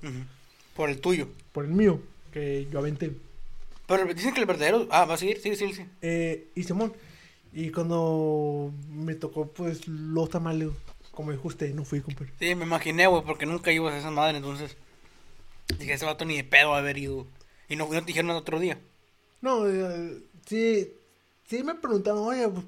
[0.76, 1.28] Por el tuyo.
[1.52, 2.00] Por el mío,
[2.32, 3.12] que yo aventé.
[3.86, 4.86] Pero dicen que el verdadero.
[4.90, 5.84] Ah, va a seguir, sí, sí, sí.
[6.02, 6.92] Eh, y Simón.
[7.52, 10.70] Y cuando me tocó, pues, los tamales,
[11.12, 12.32] como dijo usted, no fui, compadre.
[12.38, 14.76] Sí, me imaginé, güey, porque nunca ibas a esa madre, entonces.
[15.78, 17.26] Dije, ese vato ni de pedo haber ido.
[17.72, 18.78] Y no, no te dijeron otro día.
[19.40, 20.92] No, eh, sí,
[21.48, 22.66] sí me preguntaron, oye, pues,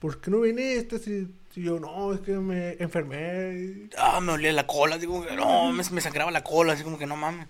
[0.00, 0.98] ¿por qué no viniste?
[0.98, 3.90] Si, si yo, no, es que me enfermé.
[3.98, 7.04] Ah, me olía la cola, digo, no, me, me sangraba la cola, así como que
[7.04, 7.46] no mames.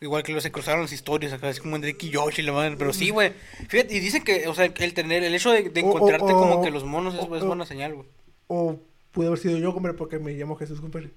[0.00, 2.42] Igual que los se cruzaron las historias acá, así como en Drake y Josh y
[2.42, 2.76] la madre.
[2.78, 3.32] Pero sí, güey.
[3.68, 6.84] Fíjate, y dicen que, o sea, el tener, el hecho de, encontrarte como que los
[6.84, 8.06] monos es, es buena señal, güey.
[8.46, 8.78] O
[9.10, 11.10] pude haber sido yo, compadre, porque me llamo Jesús, compadre.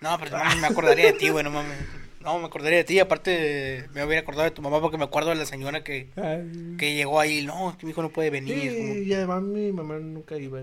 [0.00, 1.78] No, pero no mames, me acordaría de ti, güey, no mames.
[2.22, 2.98] No, me acordaría de ti.
[3.00, 6.76] Aparte, me hubiera acordado de tu mamá porque me acuerdo de la señora que, Ay.
[6.78, 7.44] que llegó ahí.
[7.44, 8.70] No, es que mi hijo no puede venir.
[8.70, 10.60] Sí, como- y además mi mamá nunca iba.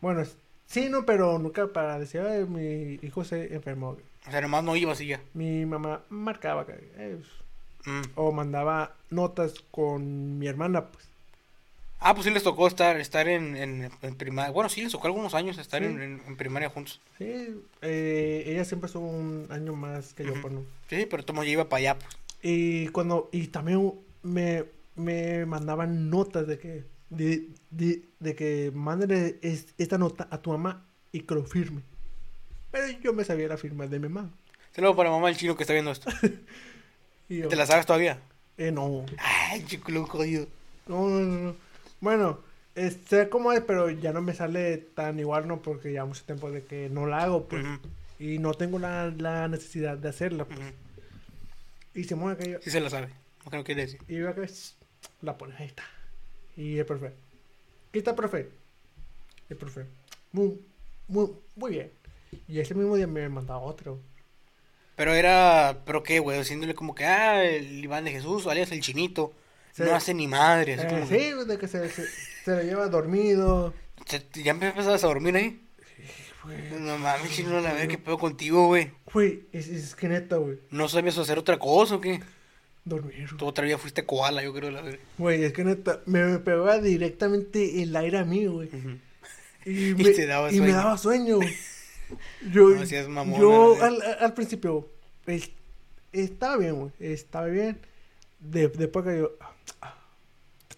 [0.00, 0.22] Bueno,
[0.66, 3.96] sí, no, pero nunca para decir, "Ay, mi hijo se enfermó.
[4.26, 5.20] O sea, nomás no iba así ya.
[5.34, 6.66] Mi mamá marcaba,
[6.98, 7.18] eh,
[7.86, 8.02] Mm.
[8.16, 11.07] o mandaba notas con mi hermana, pues.
[12.00, 14.52] Ah, pues sí les tocó estar, estar en, en, en primaria.
[14.52, 15.86] Bueno, sí les tocó algunos años estar Sí.
[15.88, 17.00] en, en- primaria juntos.
[17.18, 20.64] Sí, eh, ella siempre estuvo un año más que yo, pues, ¿no?
[20.88, 22.16] Sí, pero ya iba para allá, pues.
[22.40, 29.38] Y cuando, y también me, me mandaban notas de que, de, de, de que mándale
[29.42, 31.82] es- esta nota a tu mamá y que lo firme.
[32.70, 34.30] Pero yo me sabía la firma de mi mamá.
[34.72, 36.10] Saludos para mamá del chino que está viendo esto.
[37.30, 38.20] Y yo, ¿Te la sabes todavía?
[38.56, 40.46] eh, no, Ay, chico, lo jodido.
[40.86, 41.67] no, no, no, no.
[42.00, 42.40] Bueno,
[42.74, 45.62] eh, sé cómo es, pero ya no me sale tan igual, ¿no?
[45.62, 47.64] Porque ya mucho tiempo de que no la hago, pues.
[48.18, 50.58] Y no tengo la, la necesidad de hacerla, pues.
[50.58, 50.68] ujú.
[51.94, 52.58] Y se mueve aquello.
[52.62, 53.08] Sí se la sabe.
[53.44, 54.00] No que no quiere decir.
[54.06, 54.74] Y yo acá, shh,
[55.22, 55.84] la pones, ahí está.
[56.56, 57.12] Y el profe,
[57.92, 58.48] ¿qué está, profe?
[59.48, 59.86] El profe,
[60.32, 60.60] muy,
[61.08, 61.90] muy, muy bien.
[62.46, 63.98] Y ese mismo día me mandaba otro.
[64.96, 66.38] Pero era, ¿pero qué, güey?
[66.38, 69.32] Haciéndole como que, ah, el Iván de Jesús, alias el chinito.
[69.78, 69.82] Sí.
[69.84, 70.74] No hace ni madre.
[70.74, 72.04] Así Eh, como, sí, de que se, se,
[72.44, 73.72] se lo lleva dormido.
[74.08, 75.62] ¿Te- te- ¿Ya empezabas a dormir ahí?
[76.80, 78.90] No mames, chino, a ver qué pedo contigo, güey.
[79.12, 80.58] Güey, es, es que neta, güey.
[80.70, 82.20] ¿No sabías hacer otra cosa o qué?
[82.84, 83.28] Dormir.
[83.36, 84.98] Tú otra vez fuiste koala, yo creo, la verdad.
[85.18, 88.70] Güey, es que neta, me, me pegaba directamente el aire a mí, güey.
[89.66, 91.38] Y, Y me, te daba y me daba sueño.
[92.50, 94.88] Yo, No seas mamona, yo al, al principio
[95.26, 95.50] es-
[96.12, 96.92] estaba bien, güey.
[97.00, 97.78] Estaba bien.
[98.40, 99.32] De, después que yo.
[99.80, 99.94] ah,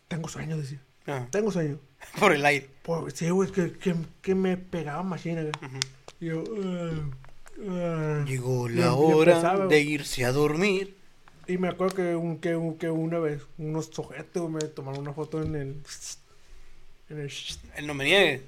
[0.09, 0.81] tengo sueño, decía.
[1.07, 1.79] Ah, Tengo sueño.
[2.21, 2.69] Por el aire.
[2.83, 5.43] Pues, sí, güey, que, que, que me pegaba machina.
[6.21, 6.45] Y yo.
[7.69, 8.25] ah.
[8.27, 10.97] Llegó la y hora empezaba, de irse a dormir.
[11.47, 15.13] Y me acuerdo que, un, que, un- que una vez unos sujetos me tomaron una
[15.13, 15.83] foto en el.
[17.09, 17.33] En el.
[17.77, 18.43] El no me niegue.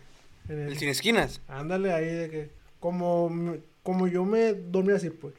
[0.49, 1.41] En el El sin esquinas.
[1.49, 2.51] Ándale ahí de que.
[2.81, 5.35] Como, como yo me dormía así, pues.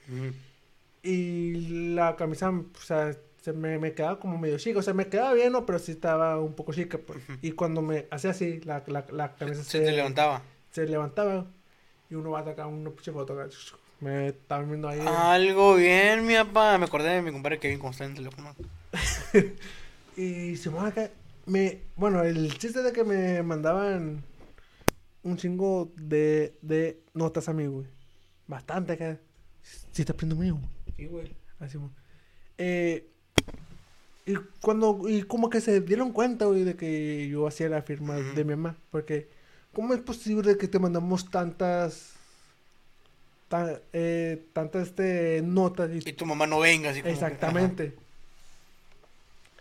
[1.03, 4.79] Y la camisa, o sea, se me, me quedaba como medio chica.
[4.79, 5.65] O sea, me quedaba bien, ¿no?
[5.65, 7.19] Pero sí estaba un poco chica, pues.
[7.41, 10.41] Y cuando me hacía así, la, la, la camisa Se te levantaba.
[10.71, 11.45] se levantaba.
[12.09, 13.33] Y uno va a sacar una pinche foto.
[13.39, 13.49] acá,
[13.99, 15.01] Me estaba viendo ahí.
[15.05, 16.77] Algo bien, mi papá.
[16.77, 18.55] Me acordé de mi compadre Kevin Constante, teléfono.
[20.15, 21.09] Y se acá.
[21.47, 24.23] me, bueno, el chiste de que me mandaban
[25.23, 27.87] un chingo de, de notas a mí, güey.
[28.47, 29.19] Bastante acá.
[29.91, 30.69] Sí, está aprendiendo mío.
[30.95, 31.35] Sí, güey.
[31.59, 31.89] Así, güey.
[32.57, 33.09] Eh,
[34.25, 38.15] y cuando, y como que se dieron cuenta, güey, de que yo hacía la firma
[38.15, 38.75] de mi mamá.
[38.91, 39.27] Porque,
[39.73, 42.13] ¿cómo es posible que te mandamos tantas,
[43.49, 45.89] ta- eh, tantas, este, notas?
[45.93, 47.93] y- Y tu mamá no venga, así como que, Exactamente.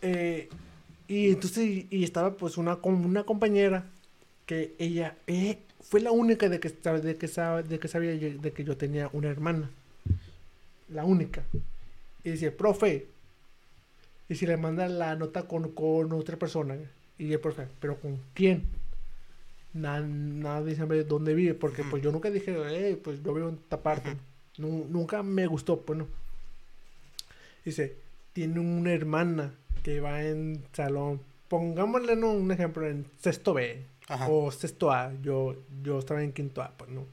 [0.01, 0.49] Eh,
[1.09, 3.85] y entonces, y, y estaba pues una, una compañera
[4.47, 8.39] que ella eh, fue la única de que, de, que sab- de que sabía yo-
[8.41, 9.71] de que yo tenía una hermana.
[10.89, 11.43] La única.
[12.25, 13.07] Y dice, profe,
[14.33, 16.77] y si le manda la nota con, con otra persona.
[17.19, 18.65] Y el profe, ¿pero con quién?
[19.75, 23.57] Na- nadie sabe dónde vive, porque pues yo nunca dije, eh, pues yo vivo en
[23.57, 24.17] esta parte.
[24.57, 26.07] Nunca me gustó, pues no.
[27.65, 27.97] Dice,
[28.33, 29.53] tiene una hermana
[29.83, 32.33] que va en salón, pongámosle ¿no?
[32.33, 34.29] un ejemplo, en sexto B Ajá.
[34.31, 35.13] o sexto A.
[35.23, 37.05] Yo, yo estaba en quinto A, pues no.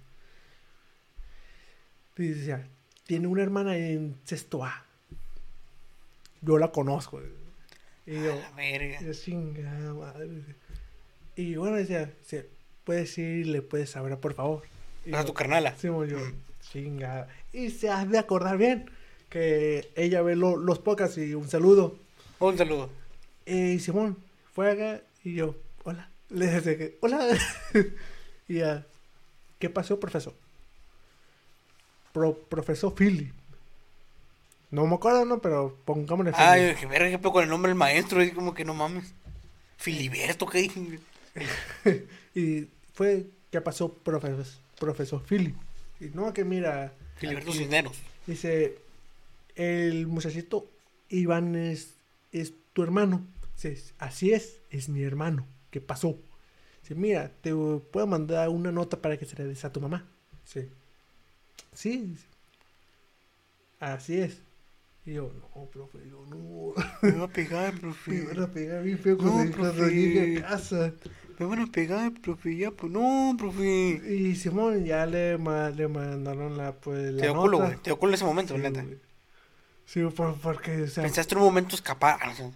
[2.15, 2.67] Decía,
[3.05, 4.85] tiene una hermana en sexto A.
[6.41, 7.21] Yo la conozco.
[8.05, 9.01] Y yo, A la verga.
[9.01, 10.29] yo, chingada madre.
[11.35, 12.11] Y bueno, decía,
[12.83, 14.63] puedes ir y le puedes hablar, por favor.
[15.05, 15.75] Y A yo, tu carnala.
[15.77, 16.33] Sí, yo, Mm.
[16.61, 17.27] chingada.
[17.53, 18.89] Y se has de acordar bien
[19.29, 21.97] que ella ve lo- los podcasts y un saludo.
[22.39, 22.89] Un saludo.
[23.45, 24.17] Y Simón
[24.53, 26.09] fue acá y yo, hola.
[26.29, 27.27] Le dije hola.
[28.47, 28.85] y ya,
[29.59, 30.33] ¿qué pasó, profesor?
[32.13, 33.33] Pro- profesor Philip.
[34.71, 35.41] No me acuerdo, ¿no?
[35.41, 36.77] Pero pongámosle Ay, Philip.
[36.79, 38.23] que verga, pedo con el nombre del maestro.
[38.23, 39.13] Y como que no mames.
[39.77, 40.99] Filiberto, ¿qué dije?
[42.35, 44.45] y fue, ¿qué pasó, profesor,
[44.77, 45.55] profesor Philip?
[45.99, 46.93] Y no, que mira.
[47.15, 47.97] Filiberto aquí- Cisneros.
[48.27, 48.77] Dice,
[49.55, 50.69] el muchachito
[51.09, 51.95] Iván es,
[52.31, 53.25] es tu hermano.
[53.55, 55.45] Dice, así es, es mi hermano.
[55.71, 56.17] ¿Qué pasó?
[56.81, 60.05] Dice, mira, te puedo mandar una nota para que se le des a tu mamá.
[60.45, 60.69] Dice,
[61.73, 62.15] sí.
[63.79, 64.37] Así es.
[65.05, 66.73] Y yo, no, profe, yo no.
[67.01, 68.21] Me va a pegar, Me profe.
[68.25, 69.95] van a pegar bien feo No, cuando, cuando profe.
[69.95, 70.93] llegue a casa.
[71.39, 72.57] Me van a pegar, profe.
[72.57, 74.01] Ya, pues no, profe.
[74.09, 77.75] Y Simón ya le, ma- le mandaron la, pues, la Te dio culo, güey.
[77.77, 78.85] Te dio culo en ese momento, Sí, neta.
[79.85, 82.19] Sí, por- porque, o sea, Pensaste en un momento escapar.
[82.29, 82.51] o sea,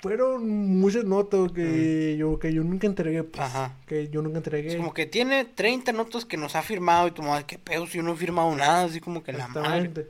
[0.00, 0.46] fueron
[0.78, 3.74] muchas notas que yo que yo nunca entregué pues, Ajá.
[3.86, 7.10] que yo nunca entregué Es como que tiene 30 notas que nos ha firmado y
[7.10, 10.06] tu madre, qué pedo, si yo no he firmado nada, así como que la madre.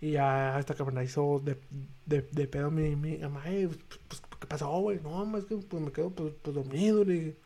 [0.00, 1.56] Y ya hasta que me la hizo de,
[2.04, 3.66] de, de pedo mi, mi mamá "Ey,
[4.08, 7.36] pues, qué pasó güey no más que pues me quedo pues, pues dormido le dije.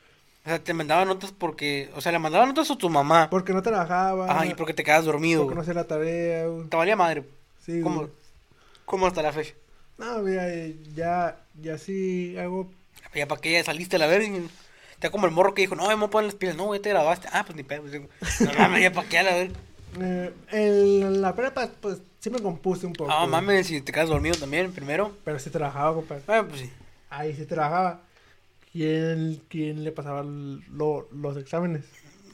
[0.44, 3.28] O sea, te mandaba notas porque, o sea, le mandaba notas a tu mamá.
[3.30, 5.70] porque no trabajaba Ajá, y porque te quedas dormido, porque no güey.
[5.70, 6.66] hacía la tarea güey.
[6.68, 7.24] Te valía madre.
[7.64, 8.10] sí ¿Cómo, güey.
[8.84, 9.54] ¿Cómo hasta la fecha?
[9.98, 12.70] no mira eh, ya ya sí hago
[13.14, 14.28] Ya para que ya saliste a la verga.
[14.98, 16.56] Te como el morro que dijo, no, me poner las pilas.
[16.56, 17.28] No, güey, te grabaste.
[17.32, 17.82] Ah, pues ni pedo.
[17.82, 17.92] pues,
[18.40, 19.54] No ya para qué a la verga.
[20.00, 24.08] eh, en la prepa pues sí me compuse un poco Ah, mames, si te quedas
[24.08, 25.16] dormido también, primero.
[25.24, 26.70] pero sí trabajaba compadre Ah, pues sí.
[27.10, 28.02] ahí sí trabajaba
[28.72, 31.84] quién quién le pasaba lo- los exámenes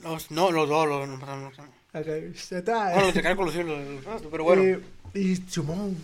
[0.02, 1.70] Los, no, los dos, los, no pasaron, no pasaron.
[1.92, 4.62] Acá, está, Bueno, los de cara con los los- pero bueno.
[4.62, 4.80] Eh,
[5.14, 5.96] y Simón.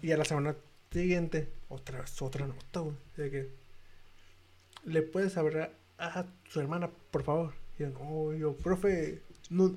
[0.00, 0.54] Y a la semana
[0.92, 2.94] siguiente, otra vez, otra nota, güey.
[3.16, 3.48] De que
[4.84, 7.54] le puedes hablar a su hermana, por favor.
[7.78, 9.74] Y yo, no, yo, profe, no,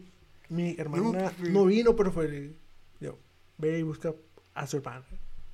[0.50, 1.50] mi hermana profe.
[1.52, 2.52] no, vino, profe.
[3.58, 4.14] Ve y busca
[4.54, 5.04] a su hermana.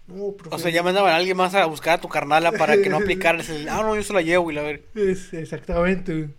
[0.07, 0.55] No, profe.
[0.55, 2.97] O sea, ya mandaban a alguien más a buscar a tu carnala para que no
[3.01, 3.69] aplicaras el.
[3.69, 4.83] Ah, no, yo se la llevo y la ver.
[4.95, 6.29] Es exactamente.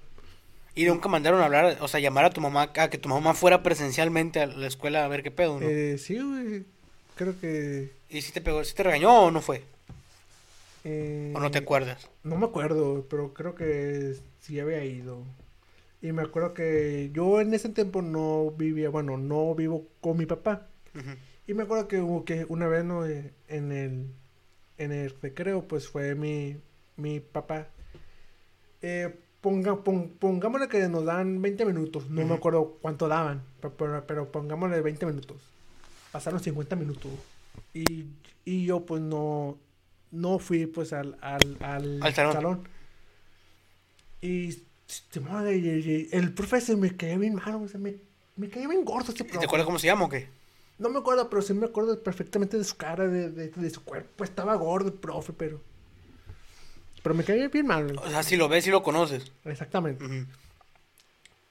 [0.75, 3.33] Y nunca mandaron a hablar, o sea, llamar a tu mamá, a que tu mamá
[3.35, 5.69] fuera presencialmente a la escuela a ver qué pedo, ¿no?
[5.69, 6.65] Eh, sí, güey.
[7.15, 7.93] Creo que.
[8.11, 9.63] ¿Y si te pegó, si te regañó o no fue?
[10.85, 12.09] eh, ¿O no te acuerdas?
[12.23, 15.23] No me acuerdo, pero creo que sí había ido.
[16.03, 20.27] Y me acuerdo que yo en ese tiempo no vivía, bueno, no vivo con mi
[20.27, 20.67] papá.
[20.95, 21.11] Ujú.
[21.47, 23.05] Y me acuerdo que hubo que una vez ¿no?
[23.07, 24.07] Eh, en el
[24.79, 26.57] en el recreo, pues fue mi,
[26.97, 27.69] mi papá.
[28.83, 32.09] Eh, ponga, pon- pongámosle que nos dan 20 minutos.
[32.11, 32.35] No me Ujú.
[32.35, 35.37] acuerdo cuánto daban, pero, pero, pongámosle 20 minutos.
[36.11, 37.11] Pasaron 50 minutos.
[37.73, 38.07] Y,
[38.45, 39.57] y yo pues no,
[40.11, 42.67] no fui pues al, al, al, Al salón.
[44.21, 47.95] Y, se madre, y- y- el profesor me caía bien malo, o sea, me,
[48.37, 49.39] me caía bien gordo ese ¿Y profe.
[49.39, 50.27] te acuerdas cómo se llama o qué?
[50.79, 53.85] No me acuerdo, pero sí me acuerdo perfectamente de su cara, de, de, de su
[53.85, 54.25] cuerpo.
[54.25, 55.61] Estaba gordo el profe, pero.
[57.03, 57.97] Pero me caía bien mal.
[57.99, 59.31] O sea, si lo ves, si lo conoces.
[59.45, 60.27] Exactamente.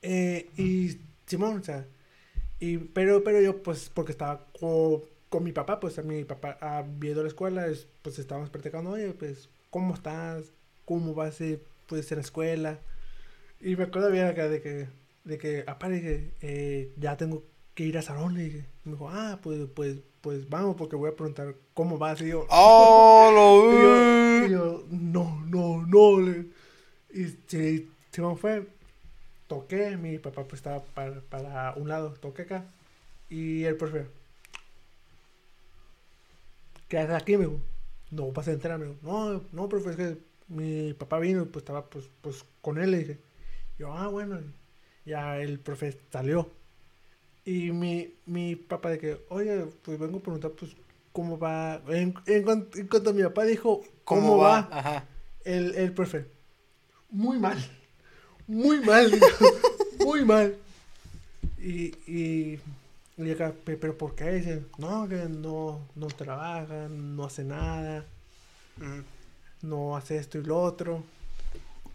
[0.01, 1.85] Eh, y Simón, o sea.
[2.59, 6.57] Y, pero, pero yo, pues, porque estaba co- con, mi papá, pues a mi papá
[6.61, 10.51] ha ido a la escuela, es- pues estábamos platicando, oye, pues, ¿cómo estás?
[10.85, 11.31] cómo va a
[11.87, 12.79] puede ser la escuela.
[13.61, 14.87] Y me acuerdo bien acá de que,
[15.23, 17.43] de que, aparte dije, eh, ya tengo
[17.75, 18.37] que ir a salón.
[18.39, 22.21] Y dije, me dijo, ah, pues, pues, pues vamos, porque voy a preguntar cómo vas.
[22.21, 23.29] Y yo, ¡Oh,
[23.73, 26.31] y yo, lo y yo, no, no, no.
[27.13, 28.67] Y sí, Simón fue,
[29.47, 32.65] toqué, mi papá pues estaba para, para un lado, toqué acá.
[33.29, 34.05] Y el profe,
[36.87, 37.59] ¿qué haces aquí, amigo?
[38.11, 38.79] No vas a entrar.
[38.79, 40.17] No, no, profe, es que
[40.47, 43.19] mi papá vino, pues estaba pues, pues con él, le dije.
[43.79, 44.39] Yo, ah, bueno,
[45.05, 46.49] ya el profe salió.
[47.45, 50.71] Y mi, mi papá de que, oye, pues vengo a preguntar, pues,
[51.11, 51.81] ¿cómo va?
[51.89, 54.69] En, en cuanto, en cuanto mi papá dijo, ¿cómo, va?
[54.71, 55.05] Ajá.
[55.43, 56.25] El, el profe,
[57.09, 57.57] muy mal,
[58.47, 59.45] muy mal, dijo,
[60.05, 60.55] muy mal.
[61.59, 62.59] Y, y,
[63.17, 64.31] y acá, "Pe- pero ¿por qué?
[64.31, 68.05] Dice, no, que no, no trabaja, no hace nada,
[68.77, 69.03] Ujú.
[69.63, 71.03] no hace esto y lo otro.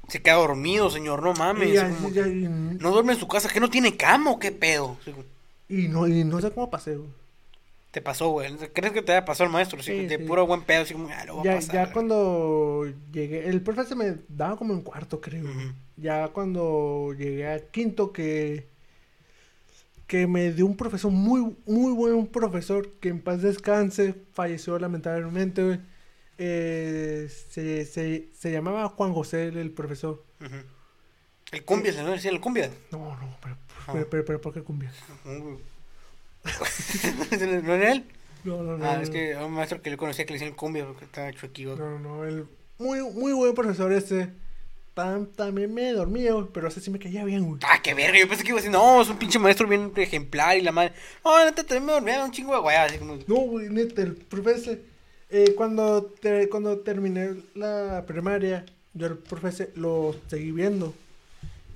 [0.08, 1.72] Se queda dormido, señor, no mames.
[1.72, 4.96] Ya- No duerme en su casa, que no tiene cama o qué pedo.
[5.68, 7.10] Y no, y no sé cómo pasé, güey.
[7.90, 8.54] Te pasó, güey.
[8.74, 9.82] ¿Crees que te haya pasado el maestro?
[9.82, 10.24] Sí, de sí.
[10.24, 11.74] puro buen pedo, así como, ah, lo voy a Ya, pasar.
[11.74, 11.92] ya güey".
[11.94, 15.46] cuando llegué, el profe se me daba como en cuarto, creo.
[15.96, 18.66] Ya cuando llegué a quinto que
[20.06, 25.62] que me dio un profesor muy muy buen profesor que en paz descanse, falleció lamentablemente.
[25.62, 25.80] güey.
[26.38, 30.22] Eh, se, se, se llamaba Juan José el profesor.
[31.52, 32.70] El cumbia, señor, decía el cumbia.
[32.92, 33.56] No, no, pero,
[33.92, 34.92] Pero, pero, pero ¿por qué cumbia?
[37.64, 38.04] ¿No era él?
[38.44, 38.84] No, no, no.
[38.86, 41.04] Ah, no, es que a un maestro que yo conocía que le decían cumbia porque
[41.04, 41.76] estaba chuequivo.
[41.76, 42.46] No, no, el
[42.78, 44.30] muy, muy buen profesor ese.
[44.94, 47.60] Tam- también me dormía, güey, pero ese sí me caía bien, güey.
[47.64, 49.92] Ah, qué verga, yo pensé que iba a decir, no, es un pinche maestro bien
[49.96, 50.92] ejemplar y la madre.
[51.24, 53.16] No, neta, también me dormía un chingo de guayas, así como.
[53.26, 54.78] No, güey, neta, el profesor.
[55.30, 58.64] eh, cuando, te- cuando terminé la primaria,
[58.94, 60.94] yo el profesor lo seguí viendo.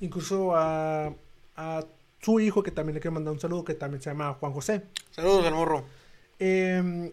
[0.00, 1.12] Incluso a,
[1.56, 1.84] a
[2.22, 4.82] su hijo, que también le quiero mandar un saludo, que también se llama Juan José.
[5.10, 5.84] Saludos al morro.
[6.38, 7.12] Eh,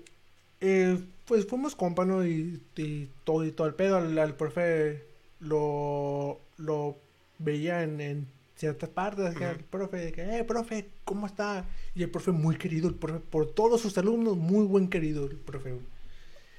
[0.61, 2.25] eh, pues fuimos compa, ¿no?
[2.25, 3.97] Y, y todo y todo el pedo.
[3.97, 5.03] Al, al profe
[5.39, 6.97] lo, lo
[7.39, 9.35] veía en, en ciertas partes.
[9.35, 9.43] Ujú.
[9.43, 11.65] El profe, que, eh, profe, ¿cómo está?
[11.95, 15.37] Y el profe muy querido, el profe, por todos sus alumnos, muy buen querido el
[15.37, 15.73] profe.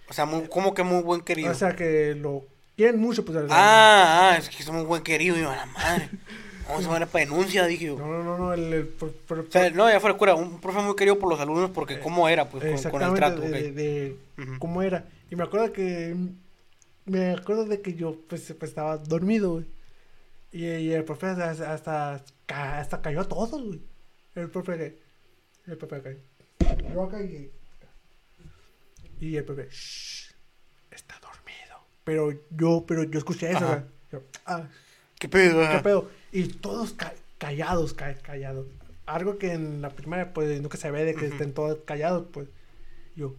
[0.08, 1.52] O sea, muy, como que muy buen querido.
[1.52, 2.44] O sea que lo
[2.76, 3.38] quieren mucho, pues.
[3.50, 6.10] ah, ah, es que somos buen querido, y a la madre.
[6.70, 7.96] Vamos a ver para denuncia, dije yo.
[7.98, 10.96] No, no, no, no, el, el O sea, no, ya fuera cura, un profe muy
[10.96, 13.52] querido por los alumnos porque cómo era, pues, con, con el trato, de, ok.
[13.52, 14.58] de- de Ujú.
[14.58, 15.04] cómo era.
[15.30, 16.14] Y me acuerdo que
[17.06, 19.64] me acuerdo de que yo pues, pues, estaba dormido, güey.
[20.52, 23.80] Y, y el profe hasta, hasta, hasta cayó a todos, güey.
[24.34, 24.96] El profe
[25.66, 26.18] el profe cayó.
[26.94, 27.50] Yo acá y,
[29.20, 30.32] y el profe "Shh,
[30.90, 31.78] está dormido.
[32.04, 33.74] Pero yo pero yo escuché eso, Ajá.
[33.76, 33.84] güey.
[34.12, 34.66] Yo, ah,
[35.20, 35.60] ¿Qué pedo?
[35.70, 36.10] ¿Qué pedo?
[36.32, 38.66] Y todos ca- callados, ca- callados.
[39.06, 42.48] Algo que en la primaria, pues, nunca se ve de que estén todos callados, pues.
[43.16, 43.34] Yo,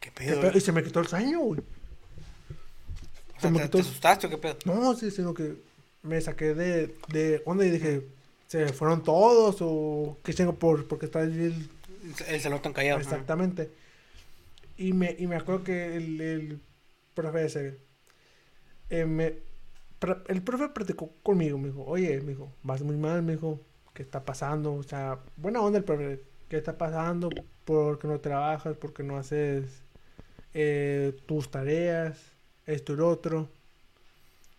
[0.00, 0.40] ¿Qué ¿qué pedo?
[0.42, 0.58] pedo?
[0.58, 1.60] Y se me quitó el sueño, güey.
[3.36, 4.56] O sea, se me ¿te, quitó- te asustaste o qué pedo?
[4.64, 5.54] No, sí, sino que
[6.02, 8.02] me saqué de, de onda y dije,
[8.48, 11.68] ¿se fueron todos o qué tengo por, porque está el...
[12.26, 12.98] El salón tan callado.
[13.00, 13.10] ajá.
[13.10, 13.70] Exactamente.
[14.76, 16.60] Y me, y me acuerdo que el, el
[17.14, 17.78] profe ese,
[18.90, 19.34] eh, me,
[20.28, 23.60] el profe platicó conmigo, me dijo, oye, me dijo, vas muy mal, me dijo,
[23.94, 24.74] ¿qué está pasando?
[24.74, 27.30] O sea, buena onda el profe, ¿qué está pasando?
[27.64, 28.76] ¿Por qué no trabajas?
[28.76, 29.82] ¿Por qué no haces
[30.54, 32.18] eh, tus tareas?
[32.66, 33.48] Esto y lo otro.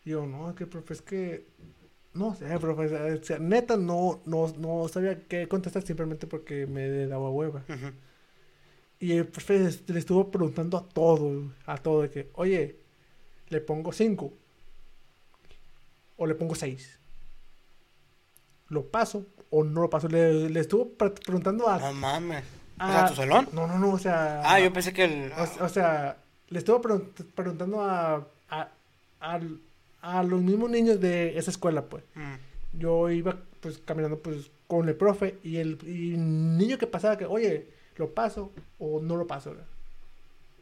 [0.06, 1.48] Y yo, no, que profe, es que,
[2.14, 7.08] no sé, profe, o sea, neta, no, no, no sabía qué contestar simplemente porque me
[7.08, 7.64] daba hueva.
[7.70, 7.92] Ujú.
[9.00, 12.78] Y el profe le estuvo preguntando a todo, a todo, de que, oye,
[13.50, 14.34] ¿le pongo 5?
[16.18, 17.00] ¿O le pongo 6?
[18.70, 20.08] ¿Lo paso o no lo paso?
[20.08, 21.80] Le, le estuvo pre- preguntando a...
[21.80, 22.44] No mames.
[22.80, 23.50] O a- sea, ¿tu salón?
[23.54, 24.42] No, no, no, o sea...
[24.44, 25.32] Ah, yo pensé que el...
[25.34, 26.18] O, o sea,
[26.50, 28.70] le estuvo pregun- preguntando a, a,
[30.02, 32.04] a los mismos niños de esa escuela, pues.
[32.16, 32.80] Mm.
[32.80, 37.18] Yo iba, pues, caminando, pues, con el profe y el y el niño que pasaba
[37.18, 39.52] que, oye, ¿lo paso o no lo paso?
[39.52, 39.68] ¿verdad?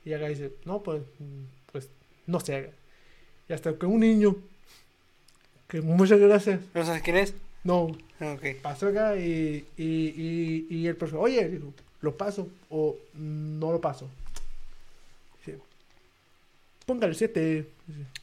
[0.04, 1.90] Y acá dice, no, pues, mm, pues,
[2.28, 2.70] no se haga.
[3.48, 4.36] Y hasta que un niño,
[5.72, 7.34] que muchas gracias, ¿No sabes quién es?
[7.64, 7.84] no,
[8.20, 8.62] Ok.
[8.62, 13.80] pasó acá y, y, y, y el profe, oye, dijo, ¿lo paso o no lo
[13.82, 14.08] paso?
[15.40, 15.58] Dice,
[16.86, 17.68] Póngale 7.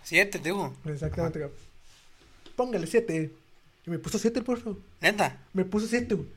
[0.05, 0.75] Siete, te digo.
[0.85, 1.41] Exactamente.
[1.41, 1.57] cabrón.
[2.55, 3.31] Póngale 7.
[3.87, 4.71] Y me puso 7 el profe.
[5.01, 5.39] Neta.
[5.53, 6.29] Me puso 7, güey.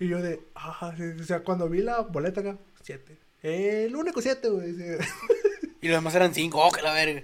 [0.00, 3.16] Y yo de, ah, o sea, cuando vi la boleta acá, 7.
[3.42, 4.74] El único 7, güey.
[5.82, 6.60] Y los demás eran cinco.
[6.62, 7.22] Oh, que la verga.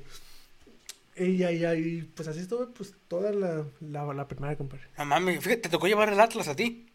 [1.19, 4.85] Y, y pues así estuve pues toda la, la, la primaria, compadre.
[4.99, 6.87] No mames, fíjate, te tocó llevar el Atlas a ti.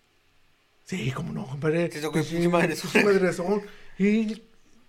[0.86, 1.90] Sí, cómo no, compadre.
[1.90, 3.04] Te tocó sí, madrezón.
[3.04, 3.62] madrezón.
[3.98, 4.44] Y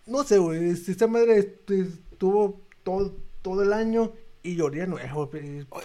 [0.07, 1.81] no sé, güey, este, esta madre este,
[2.13, 4.13] estuvo todo, todo el año
[4.43, 5.31] y lloré de nuevo.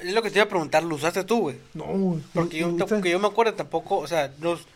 [0.01, 1.57] Es lo que te iba a preguntar, ¿lo usaste tú, güey?
[1.73, 4.67] No, Porque yo, yo me acuerdo tampoco, o sea, los,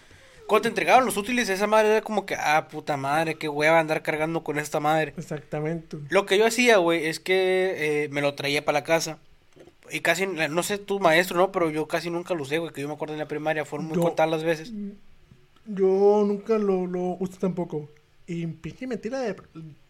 [0.51, 3.79] cuando te entregaban los útiles, esa madre era como que, ah, puta madre, qué hueva
[3.79, 5.13] andar cargando con esta madre.
[5.17, 5.97] Exactamente.
[6.09, 9.17] Lo que yo hacía, güey, es que eh, me lo traía para la casa.
[9.89, 11.51] Y casi, no sé tu maestro, ¿no?
[11.51, 13.87] Pero yo casi nunca lo usé, güey, que yo me acuerdo en la primaria, fueron
[13.87, 14.71] muy Yo- contadas las veces.
[15.65, 17.89] Yo nunca lo, lo usé tampoco.
[18.27, 19.35] Y pinche mentira de,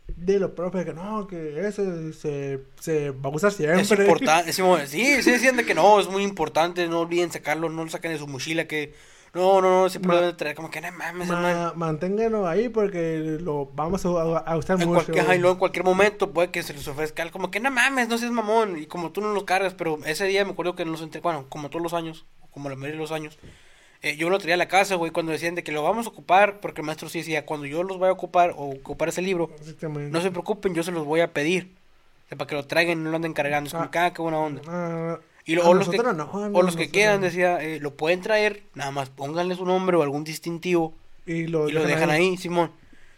[0.07, 3.82] de lo propio, que no, que eso se, se va a usar siempre.
[3.82, 7.70] Es importante, sí, sí, sí decían de que no, es muy importante, no olviden sacarlo,
[7.70, 8.93] no lo saquen de su mochila, que
[9.34, 11.28] no, no, no, lo deben traer, como que no mames.
[11.30, 15.06] Ma- manténganlo ahí porque lo vamos a, a usar En mucho.
[15.06, 17.72] cualquier, y luego en cualquier momento puede que se les ofrezca algo como que no
[17.72, 18.78] mames, no seas mamón.
[18.78, 21.22] Y como tú no los cargas, pero ese día me acuerdo que en los entre,
[21.22, 23.40] bueno, como todos los años, como la mayoría de los años,
[24.02, 26.10] eh, yo lo traía a la casa, güey, cuando decían de que lo vamos a
[26.10, 29.22] ocupar, porque el maestro sí decía, cuando yo los vaya a ocupar o ocupar ese
[29.22, 29.52] libro,
[29.84, 31.76] no se preocupen, yo se los voy a pedir.
[32.26, 33.68] O sea, para que lo traigan y no lo anden cargando.
[33.68, 33.92] Es como, Ah.
[33.92, 34.62] que, ah, qué buena onda.
[34.68, 37.24] Ah, Y lo- a o los que, no, o los que no.
[37.24, 40.94] decía, eh, lo pueden traer, nada más pónganle su nombre o algún distintivo
[41.26, 42.72] Y lo, y lo dejan ahí, Simón.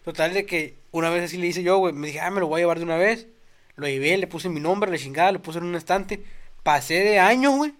[0.06, 2.48] Total de que una vez así le hice yo, güey, me dije, ah, me lo
[2.48, 3.28] voy a llevar de una vez.
[3.76, 6.24] Lo llevé, le puse mi nombre, le chingada, lo puse en un estante.
[6.62, 7.74] Pasé de año, güey.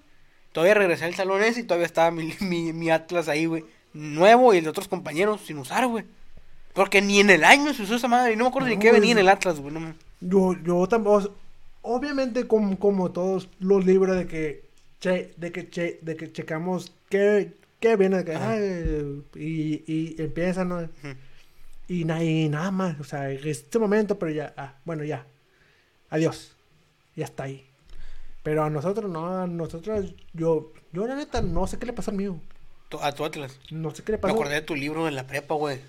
[0.52, 3.64] Todavía regresé al salón ese y todavía estaba mi, mi, mi Atlas ahí, güey.
[3.94, 6.04] Nuevo y el de otros compañeros sin usar, güey.
[6.74, 8.34] Porque ni en el año se usó esa madre.
[8.34, 9.72] Y no me acuerdo ni qué venía en el Atlas, güey.
[9.74, 11.30] No, me- Yo, yo tampoco.
[11.84, 14.64] Obviamente, como, como todos los libros de que.
[15.00, 18.24] Che, de que, che, de que checamos qué, qué viene.
[18.24, 20.90] que, y, y empiezan, ¿no?
[21.90, 23.00] Y, na- y nada más.
[23.00, 24.54] O sea, en este momento, pero ya.
[24.58, 25.26] Ah, bueno, ya.
[26.10, 26.56] Adiós.
[27.16, 27.66] Ya está ahí.
[28.44, 30.14] Pero a nosotros no, a nosotros.
[30.34, 32.40] Yo, yo la neta, no sé qué le pasó al mío.
[33.02, 33.60] A tu Atlas.
[33.72, 34.34] No sé qué le Me pasó.
[34.36, 35.80] acordé de tu libro de la prepa, güey.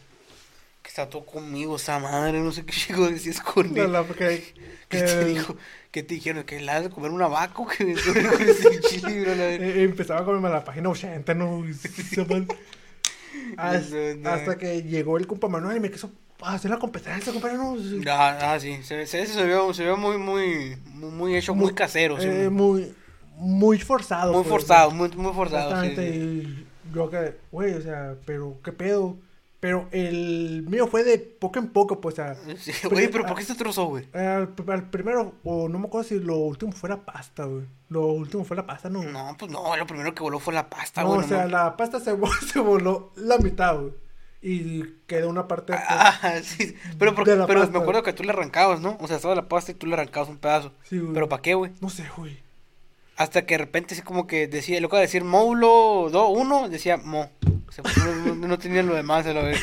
[0.82, 2.40] Que está todo conmigo, esa madre.
[2.40, 3.92] No sé qué chico decías con él.
[3.92, 4.54] la- que- ¿Qué
[4.88, 5.56] que- te dijo?
[5.94, 6.42] ¿Qué te dijeron?
[6.42, 7.84] ¿Que le has de comer una vaca o que
[9.06, 9.44] libro, la?
[9.52, 11.62] Eh, empezaba con la página 80, ¿no?
[11.72, 12.48] Se man-
[13.56, 14.28] Has- Eso, no.
[14.28, 16.10] hasta que llegó el compa Manuel y me quiso
[16.42, 17.76] hacer la competencia, compadre, ¿no?
[18.10, 22.20] Ah, ah, sí, se, se, se vio, se vio muy, muy, muy, hecho, muy, casero,
[22.20, 22.92] sí, eh, muy,
[23.36, 24.32] muy forzado.
[24.32, 25.70] muy pues, forzado, muy, muy forzado.
[25.84, 26.12] Exactamente.
[26.12, 26.66] sí.
[26.92, 29.16] yo que, güey, o sea, pero, ¿qué pedo?
[29.64, 33.24] Pero el mío fue de poco en poco, pues, o sea, Sí, Pero- Oye, pero
[33.24, 34.06] ¿por qué se trozó, güey?
[34.12, 34.50] al,
[34.90, 37.64] primero, o no me acuerdo si lo último fue la pasta, güey.
[37.88, 39.02] Lo último fue la pasta, ¿no?
[39.04, 41.20] No, pues no, lo primero que voló fue la pasta, No, güey.
[41.20, 43.94] o sea, no la pasta se, vo- se voló la mitad, güey.
[44.42, 45.72] Y quedó una parte.
[45.74, 46.74] Ah, sí.
[46.98, 47.72] Pero, por- De la pero pasta.
[47.78, 48.98] me acuerdo que tú le arrancabas, ¿no?
[49.00, 50.72] O sea, estaba la pasta y tú le arrancabas un pedazo.
[50.82, 51.14] Sí, güey.
[51.14, 51.72] ¿Pero para qué, güey?
[51.80, 52.36] No sé, güey.
[53.16, 56.68] Hasta que de repente así como que decía, lo que a decir módulo 2, 1,
[56.68, 57.30] decía mo.
[57.66, 57.96] O sea, pues,
[58.44, 59.60] no, no, no tenía lo demás a la vez.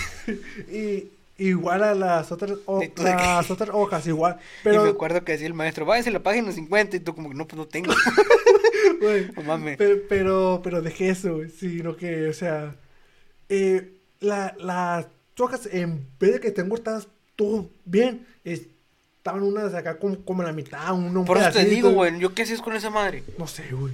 [0.71, 4.37] Y igual a las otras, o- las otras hojas, igual.
[4.63, 7.15] Y me Pero, acuerdo que decía el maestro, váyase a la página 50 y tú
[7.15, 7.93] como que no, pues no tengo.
[9.45, 9.77] mames.
[9.77, 11.49] pero, pero, pero dejé eso, güey.
[11.49, 12.75] Sino que, o sea,
[13.49, 15.07] eh, la, las
[15.39, 20.47] hojas, en vez de que estén cortadas todo bien, estaban unas acá como, como en
[20.47, 23.23] la mitad, uno un Por eso te digo, güey, ¿yo qué hacías con esa madre?
[23.37, 23.93] No sé, güey.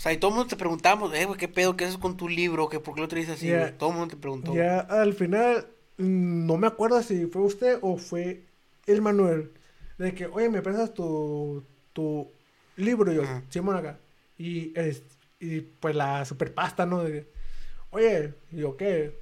[0.00, 1.76] O sea, y todo el mundo te preguntamos, eh, güey, ¿qué pedo?
[1.76, 2.70] ¿Qué haces con tu libro?
[2.70, 3.76] ¿Qué, ¿Por qué lo traes así, güey?
[3.76, 4.54] Todo el mundo te preguntó.
[4.54, 5.66] Ya al final,
[5.98, 8.40] mm, no me acuerdo si fue usted o fue
[8.86, 9.52] el Manuel.
[9.98, 12.26] De que, oye, me prestas tu, tu
[12.76, 13.12] libro.
[13.12, 13.24] Y yo.
[13.50, 13.98] Simón acá.
[14.38, 15.02] Y, es,
[15.38, 17.04] y pues la super pasta, ¿no?
[17.04, 17.26] De
[17.90, 19.14] oye, y yo, ¿qué?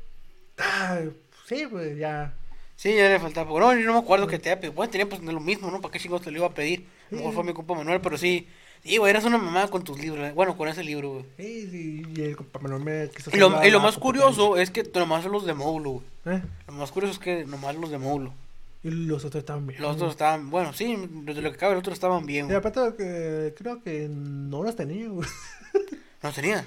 [0.59, 1.01] Ah,
[1.45, 2.35] sí, pues ya.
[2.77, 3.51] Sí, ya le faltaba.
[3.59, 4.75] No, yo no me acuerdo que te haya pedido.
[4.75, 5.81] Bueno, tenía pues lo mismo, ¿no?
[5.81, 6.87] ¿Para qué chingos te lo iba a pedir?
[7.11, 7.35] A lo mejor Sí.
[7.35, 8.47] fue mi compa Manuel, pero sí.
[8.85, 10.35] Sí, güey, eras una mamada con tus libros.
[10.35, 11.25] Bueno, con ese libro, güey.
[11.37, 13.85] Sí, sí, y el compa Manuel me quiso Y lo, hacer la- y lo la
[13.85, 15.91] más curioso es que nomás los de módulo,
[16.25, 16.37] güey.
[16.37, 16.43] ¿Eh?
[16.67, 18.33] Lo más curioso es que nomás los de módulo.
[18.85, 19.83] Y los otros también.
[19.83, 22.49] Los otros estaban, bueno, sí, los de lo que cabe, los otros estaban bien, Y
[22.49, 22.57] güey.
[22.57, 25.29] aparte, que creo que no los tenía, güey.
[25.75, 25.81] No
[26.29, 26.65] los tenía,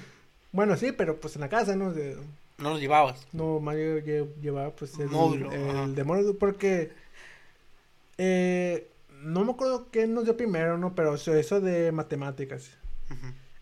[0.52, 1.92] Bueno, sí, pero pues en la casa, ¿no?
[1.92, 2.16] De-
[2.58, 3.26] no los llevabas.
[3.32, 5.86] No, Mario lle- llevaba pues el, Módulo, el ajá.
[5.88, 6.92] de módulo porque
[8.18, 8.86] eh,
[9.22, 10.94] no me acuerdo qué nos dio primero, ¿no?
[10.94, 12.70] Pero eso, eso de matemáticas.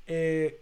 [0.06, 0.61] Eh,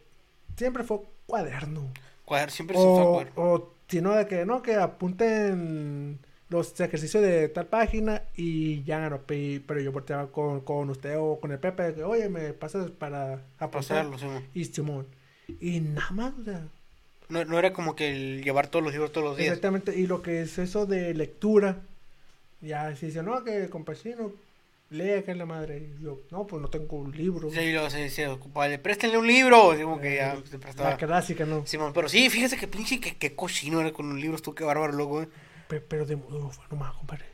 [0.57, 1.91] siempre fue cuaderno.
[2.25, 3.33] Cuadar, siempre se O, cuadro.
[3.37, 6.19] o si no, de que no, que apunten
[6.51, 11.17] los ejercicios de tal página y ya no, pe- pero yo volteaba con, con usted
[11.19, 13.71] o con el Pepe, que, oye, me pasas para apuntar.
[13.71, 14.43] Pasarlo, sí, güey.
[14.55, 15.07] Y Simón.
[15.61, 16.63] Y nada más, o sea,
[17.29, 19.49] No, no era como que el llevar todos los libros todos los días.
[19.49, 21.81] Exactamente, y lo que es eso de lectura,
[22.61, 24.33] ya si dice, no, que compasino,
[24.91, 25.79] lee acá en la madre.
[25.99, 27.51] Y yo, no, pues no tengo un libro.
[27.51, 29.75] Sí, y luego se, ocupaba de préstenle un libro.
[29.81, 30.91] Como que ya Eh, se prestaba.
[30.91, 31.67] La clásica, ¿no?
[31.67, 34.65] Simón, pero sí, fíjese que pinche que, que cochino era con un libro, tú qué
[34.65, 35.29] bárbaro, loco, eh.
[35.69, 37.25] Pe- Pero de modo, fue nomás, compadre.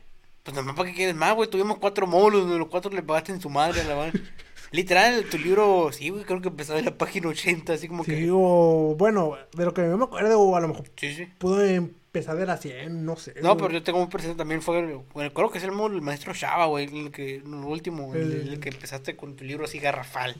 [0.43, 1.49] Pues nomás para que quieres más, güey.
[1.49, 4.13] Tuvimos cuatro módulos, de los cuatro le pagaste en su madre a la madre.
[4.71, 8.11] Literal, tu libro, sí, güey, creo que empezaba en la página 80, así como Sí,
[8.11, 8.29] que.
[8.31, 11.27] o bueno, de lo que me acuerdo, o a lo mejor Sí, sí.
[11.37, 13.33] pudo empezar de la 100, no sé.
[13.41, 13.57] No, güey.
[13.67, 16.65] pero yo tengo muy presente también fue, bueno, creo que es el, el maestro Shaba,
[16.65, 20.35] güey, el que, el último, el, El- el que empezaste con tu libro así garrafal.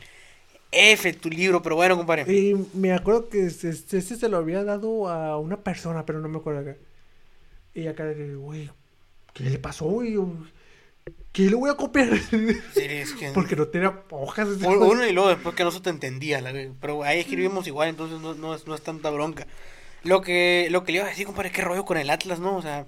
[0.71, 2.23] F, tu libro, pero bueno, compadre.
[2.33, 6.27] Y me acuerdo que este, este se lo había dado a una persona, pero no
[6.27, 6.75] me acuerdo acá.
[7.73, 8.05] Y acá,
[8.37, 8.69] güey,
[9.33, 10.13] ¿qué le pasó, güey?
[10.13, 10.27] Yo,
[11.35, 12.13] ¿Qué le voy a copiar?
[12.13, 14.47] Es que- Porque no tenía hojas.
[14.47, 17.89] Uno uno y luego después que no se te entendía, la pero ahí escribimos igual,
[17.89, 19.45] entonces no, no, es, no es tanta bronca.
[20.03, 22.55] Lo que, lo que le iba a decir, compadre, qué rollo con el Atlas, ¿no?
[22.55, 22.85] O sea,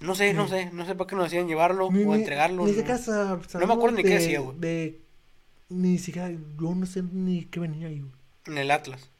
[0.00, 2.64] no sé, no sé, no sé para qué nos hacían llevarlo Ni- o ni- entregarlo.
[2.64, 2.76] Ni no.
[2.76, 4.58] siquiera sa- me acuerdo ni qué de- decía, güey.
[4.58, 5.00] de-
[5.68, 8.12] Ni siquiera, yo no sé ni qué venía ahí, güey.
[8.46, 9.10] En el Atlas.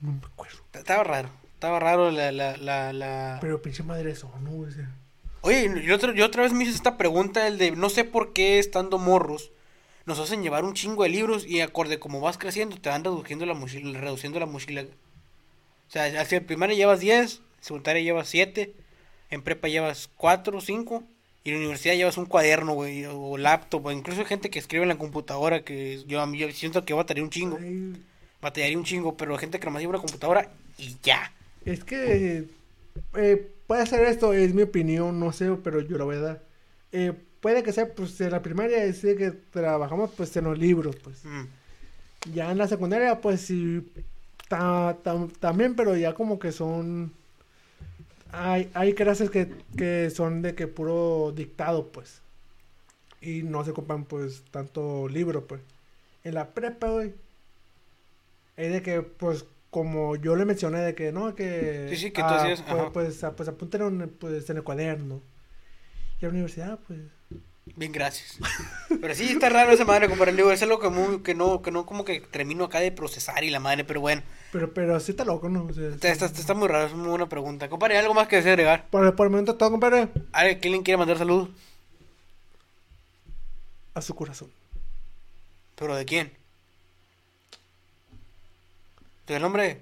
[0.00, 0.58] No me acuerdo.
[0.74, 3.38] Estaba raro, estaba raro la, la, la, la...
[3.40, 4.58] Pero pinche madre eso, ¿no?
[4.60, 4.94] O sea,
[5.42, 8.32] Oye, yo otra, yo otra vez me hice esta pregunta, el de no sé por
[8.32, 9.50] qué estando morros
[10.08, 13.44] nos hacen llevar un chingo de libros y acorde como vas creciendo te van reduciendo
[13.44, 14.82] la mochila, reduciendo la mochila.
[14.82, 18.72] O sea, hacia primaria llevas 10, en secundaria llevas 7,
[19.30, 21.04] en prepa llevas 4, 5
[21.44, 24.58] y en la universidad llevas un cuaderno, güey, o laptop, o incluso hay gente que
[24.58, 27.94] escribe en la computadora que yo, yo siento que bataría un chingo, ay,
[28.40, 31.32] batallaría un chingo, pero hay gente que nomás lleva una computadora y ya.
[31.66, 32.46] Es que
[33.14, 36.42] eh, puede ser esto, es mi opinión, no sé, pero yo la voy a dar.
[36.92, 40.58] Eh, puede que sea, pues, en la primaria, es de que trabajamos, pues, en los
[40.58, 41.24] libros, pues.
[41.24, 41.44] Mm.
[42.34, 43.90] Ya en la secundaria, pues, sí,
[44.48, 47.12] ta- tam- también, pero ya como que son...
[48.30, 52.20] Hay, hay clases que, que son de que puro dictado, pues.
[53.20, 55.60] Y no se ocupan, pues, tanto libro, pues.
[56.24, 57.14] En la prepa, güey.
[58.56, 61.86] Es de que, pues, como yo le mencioné, de que, no, que...
[61.90, 64.62] Sí, sí, que tú ah, hacías, Pues, pues, ah, pues apunten en, pues, en el
[64.62, 65.20] cuaderno.
[66.20, 67.00] Y a la universidad, pues...
[67.76, 68.38] Bien, gracias.
[69.00, 70.32] Pero sí está raro esa madre, compadre.
[70.32, 73.44] Digo, es algo que, muy, que no, que no como que termino acá de procesar
[73.44, 74.22] y la madre, pero bueno.
[74.52, 75.64] Pero, pero sí está loco, ¿no?
[75.64, 77.68] O sea, Está, está, está muy raro, es muy buena pregunta.
[77.68, 78.88] Compadre, ¿algo más que desea agregar?
[78.88, 81.50] Por, por el momento todo, compadre, ¿Alguien quiere mandar saludos?
[83.94, 84.50] a su corazón.
[85.74, 86.32] ¿Pero de quién?
[89.28, 89.80] ¿De nombre?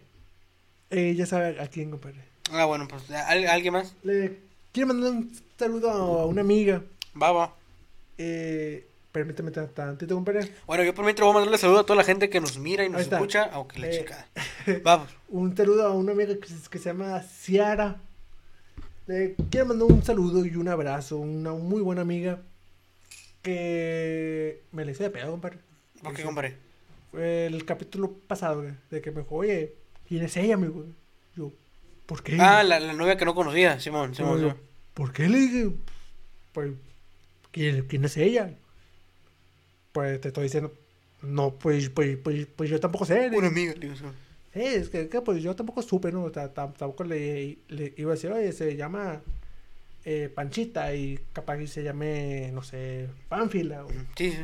[0.91, 2.23] Eh, ya sabe a quién, compadre.
[2.53, 3.95] Ah, bueno, pues ¿al- ¿alguien más?
[4.03, 4.39] Le
[4.73, 6.83] quiero mandar un saludo a una amiga.
[7.21, 7.55] Va, va.
[8.19, 10.53] Eh, permíteme tan- tantito, compadre.
[10.67, 12.85] Bueno, yo por mientras voy a mandarle saludos a toda la gente que nos mira
[12.85, 13.99] y nos escucha, aunque la Eh.
[13.99, 14.27] chica.
[14.85, 15.09] Vamos.
[15.29, 17.97] Un saludo a una amiga que, se- que se llama Ciara.
[19.07, 21.17] Le quiero mandar un saludo y un abrazo.
[21.19, 22.41] Una muy buena amiga.
[23.43, 25.59] Que me le hice de pedo, compadre.
[26.03, 26.57] ¿Por qué, compadre?
[27.19, 29.75] El capítulo pasado, güey, de que me dijo, oye,
[30.09, 30.85] ¿quién es ella, amigo?
[31.37, 31.53] Yo,
[32.07, 32.37] ¿por qué?
[32.41, 34.55] Ah, la, la novia que no conocía, Simón, Simón, yo.
[34.95, 35.71] ¿Por qué le dije?
[36.53, 36.73] Pues,
[37.53, 38.55] ¿quién, quién es ella?
[39.93, 40.73] Pues te estoy diciendo,
[41.23, 43.31] no, pues, pues, pues, pues yo tampoco sé.
[43.33, 43.95] Una amiga, digo.
[44.53, 46.25] Sí, es que, que, pues yo tampoco supe, ¿no?
[46.25, 49.21] O sea, tam- tampoco le, le iba a decir, oye, se llama
[50.05, 53.85] eh, Panchita y capaz que se llame, no sé, Pánfila.
[53.85, 54.39] O, Sí, sí.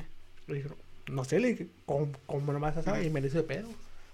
[0.49, 0.69] le dije,
[1.09, 3.05] no sé, le dije, ¿cómo, cómo nomás sabe?
[3.05, 3.69] Y me le hizo de pedo.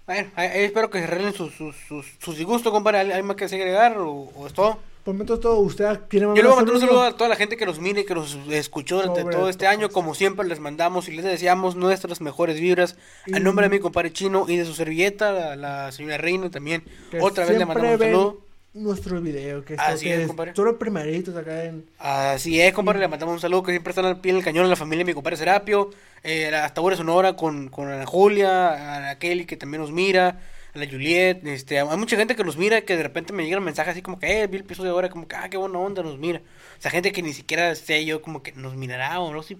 [0.07, 3.13] Bueno, ahí- espero que se arreglen sus, sus, sus, sus disgustos, compadre.
[3.13, 4.79] ¿Hay más que agregar o, o es todo?
[5.03, 7.35] Por momento todo, usted tiene Yo le voy a mandar un saludo a toda la
[7.35, 9.71] gente que nos mire, que nos escuchó durante Sobre todo este todo.
[9.71, 9.89] año.
[9.89, 12.95] Como siempre, les mandamos y les deseamos nuestras mejores vibras.
[13.25, 16.49] Y- A nombre de mi compadre chino y de su servilleta, la, la señora Reina
[16.49, 16.83] también.
[17.11, 18.41] Que Otra vez le mandamos un ven saludo.
[18.73, 20.53] Nuestro video, que, Así que es, compadre.
[20.55, 21.85] Solo primeritos acá en...
[21.97, 24.69] Así es, compadre, le mandamos un saludo que siempre están al pie del cañón a
[24.69, 25.89] la familia de mi compadre Serapio,
[26.23, 30.39] eh, hasta ahora Sonora con, con Ana Julia, a la Kelly que también nos mira,
[30.75, 33.63] a la Juliet, este, hay mucha gente que nos mira que de repente me llegan
[33.63, 35.79] mensajes así como que, eh, vi el episodio de ahora, como que, ah, qué buena
[35.79, 36.39] onda nos mira.
[36.77, 39.57] O sea, gente que ni siquiera sé yo como que nos mirará o no sé,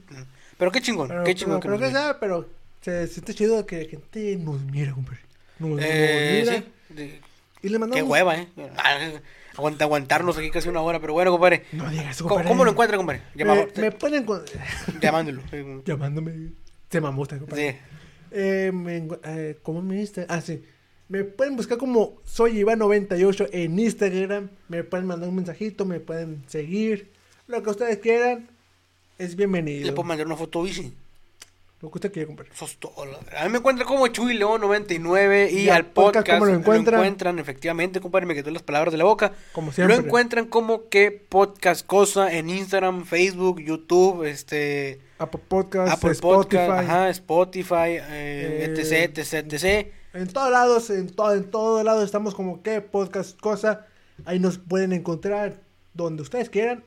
[0.59, 2.47] pero qué chingón, Pero, qué chingón pero, que pero que sea, pero
[2.81, 5.19] se siente chido que la gente nos mira, compadre.
[5.57, 6.57] Nos, nos Eh, mira.
[6.57, 7.21] sí, de-
[7.61, 8.03] Y le mandamos...
[8.03, 8.47] qué hueva, eh.
[9.55, 11.65] Aguanta, aguantarnos aquí casi una hora, pero bueno, compadre.
[11.73, 12.49] No digas eso, ¿Cómo, compadre.
[12.49, 13.21] cómo lo encuentra, compadre?
[13.35, 13.43] Me,
[13.81, 14.25] me pueden...
[15.01, 15.41] Llamándolo.
[15.85, 16.51] Llamándome...
[16.89, 17.71] Se mamó usted, compadre.
[17.71, 17.77] Sí.
[18.31, 20.25] Eh, me eh, ¿Cómo me diste?
[20.29, 20.63] Ah, sí.
[21.07, 24.49] Me pueden buscar como soy Iván98 en Instagram.
[24.67, 27.11] Me pueden mandar un mensajito, me pueden seguir.
[27.47, 28.47] Lo que ustedes quieran
[29.17, 29.87] es bienvenido.
[29.87, 30.93] Le puedo mandar una foto bici.
[31.81, 32.51] Lo que usted quiera, compadre.
[32.53, 32.93] Sos todo.
[33.37, 36.57] A mí me encuentran como Chuy León 99 y, Y al podcast, podcast, ¿cómo lo
[36.57, 36.99] encuentran?
[36.99, 39.31] encuentran efectivamente, compadre, me quedó las palabras de la boca.
[39.53, 39.95] Como siempre.
[39.95, 46.57] Lo encuentran como que podcast cosa en Instagram, Facebook, YouTube, este Apple Podcast, Apple Spotify.
[46.57, 49.93] Podcast, ajá, Spotify, eh, Eh, etc, etc, etc.
[50.13, 53.85] En todos lados, en todo, en todos lados estamos como que podcast cosa.
[54.25, 55.61] Ahí nos pueden encontrar
[55.93, 56.83] donde ustedes quieran.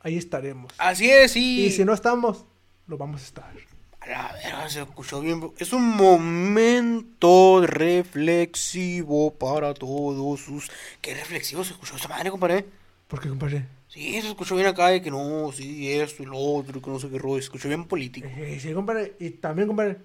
[0.00, 0.72] Ahí estaremos.
[0.78, 2.46] Así es, y, Y si no estamos,
[2.88, 3.73] lo vamos a estar.
[4.04, 5.50] A la verga, se escuchó bien.
[5.58, 10.70] Es un momento reflexivo para todos sus.
[11.00, 12.66] Qué reflexivo se escuchó esta madre, compadre.
[13.08, 13.66] ¿Por qué, compadre?
[13.88, 16.98] Sí, se escuchó bien acá de que no, sí, esto y lo otro, que no
[16.98, 17.36] sé qué rollo.
[17.36, 18.28] Se escuchó bien político.
[18.28, 19.14] Eh, sí, compadre.
[19.20, 19.98] Y también, compadre,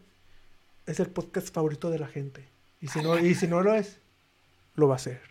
[0.85, 2.45] es el podcast favorito de la gente.
[2.81, 3.99] Y si no, y si no lo es,
[4.75, 5.28] lo va a ser.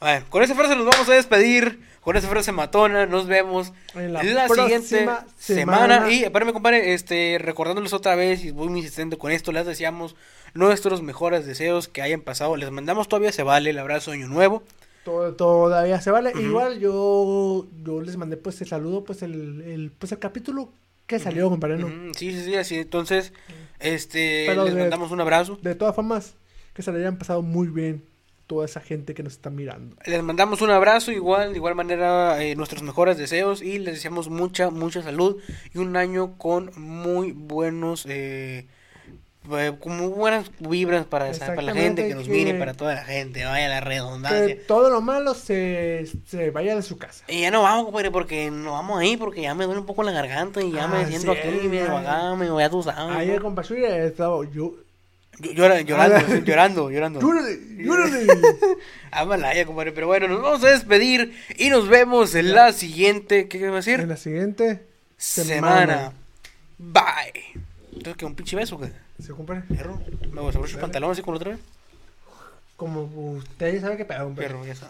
[0.00, 1.86] Bueno, con esa frase nos vamos a despedir.
[2.00, 5.26] Con esa frase matona, nos vemos En la la, siguiente semana.
[5.36, 6.10] semana.
[6.10, 10.16] Y espérame, compadre, este, recordándoles otra vez, y voy muy insistente con esto, les deseamos
[10.54, 12.56] nuestros mejores deseos que hayan pasado.
[12.56, 14.62] Les mandamos todavía se vale el abrazo año nuevo.
[15.04, 16.32] Todo, todavía se vale.
[16.40, 20.72] Igual yo, yo les mandé pues el saludo, pues el, el, pues el capítulo
[21.06, 21.76] que salió, compadre.
[21.76, 21.88] ¿no?
[22.14, 22.76] Sí, sí, sí, así.
[22.76, 23.34] Entonces,
[23.80, 25.58] este, Pero les de- mandamos un abrazo.
[25.60, 26.36] De todas formas,
[26.72, 28.02] que se le hayan pasado muy bien
[28.48, 29.94] toda esa gente que nos está mirando.
[30.06, 34.28] Les mandamos un abrazo, igual, de igual manera, eh, nuestros mejores deseos y les deseamos
[34.28, 35.36] mucha, mucha salud
[35.72, 38.66] y un año con muy buenos, eh,
[39.52, 43.04] eh, con muy buenas vibras para, para la gente que nos mire, para toda la
[43.04, 44.58] gente, vaya la Que redundancia.
[44.66, 47.24] todo lo malo se, se vaya de su casa.
[47.28, 50.02] Y ya no vamos, compadre, porque no vamos ahí, porque ya me duele un poco
[50.02, 53.14] la garganta y ya me Ah, siento sí, aquí, acá, medio ya tú sabes.
[53.16, 53.42] Ayer, ¿no?
[53.42, 54.74] compa Shuya, estaba yo.
[55.40, 57.20] Yo- llora- llorando, Ah, llorando, llorando.
[57.20, 57.58] ¡Llórale!
[57.78, 58.26] ¡Llórale!
[59.10, 59.92] Amalaya, compadre.
[59.92, 63.46] Pero bueno, nos vamos a despedir y nos vemos en la siguiente.
[63.48, 64.00] ¿Qué a decir?
[64.00, 64.82] en la siguiente
[65.16, 66.12] semana.
[66.78, 67.62] Bye.
[67.92, 68.24] Entonces, ¿qué?
[68.24, 68.78] ¿Un pinche beso?
[68.78, 68.90] ¿Qué?
[69.22, 69.62] ¿Se compadre?
[69.62, 70.00] Perro.
[70.32, 71.60] Me voy a abrochar el pantalón así como la otra vez.
[72.76, 73.02] Como
[73.36, 74.48] usted ya sabe que pedo, compadre.
[74.48, 74.88] Perro, ya está.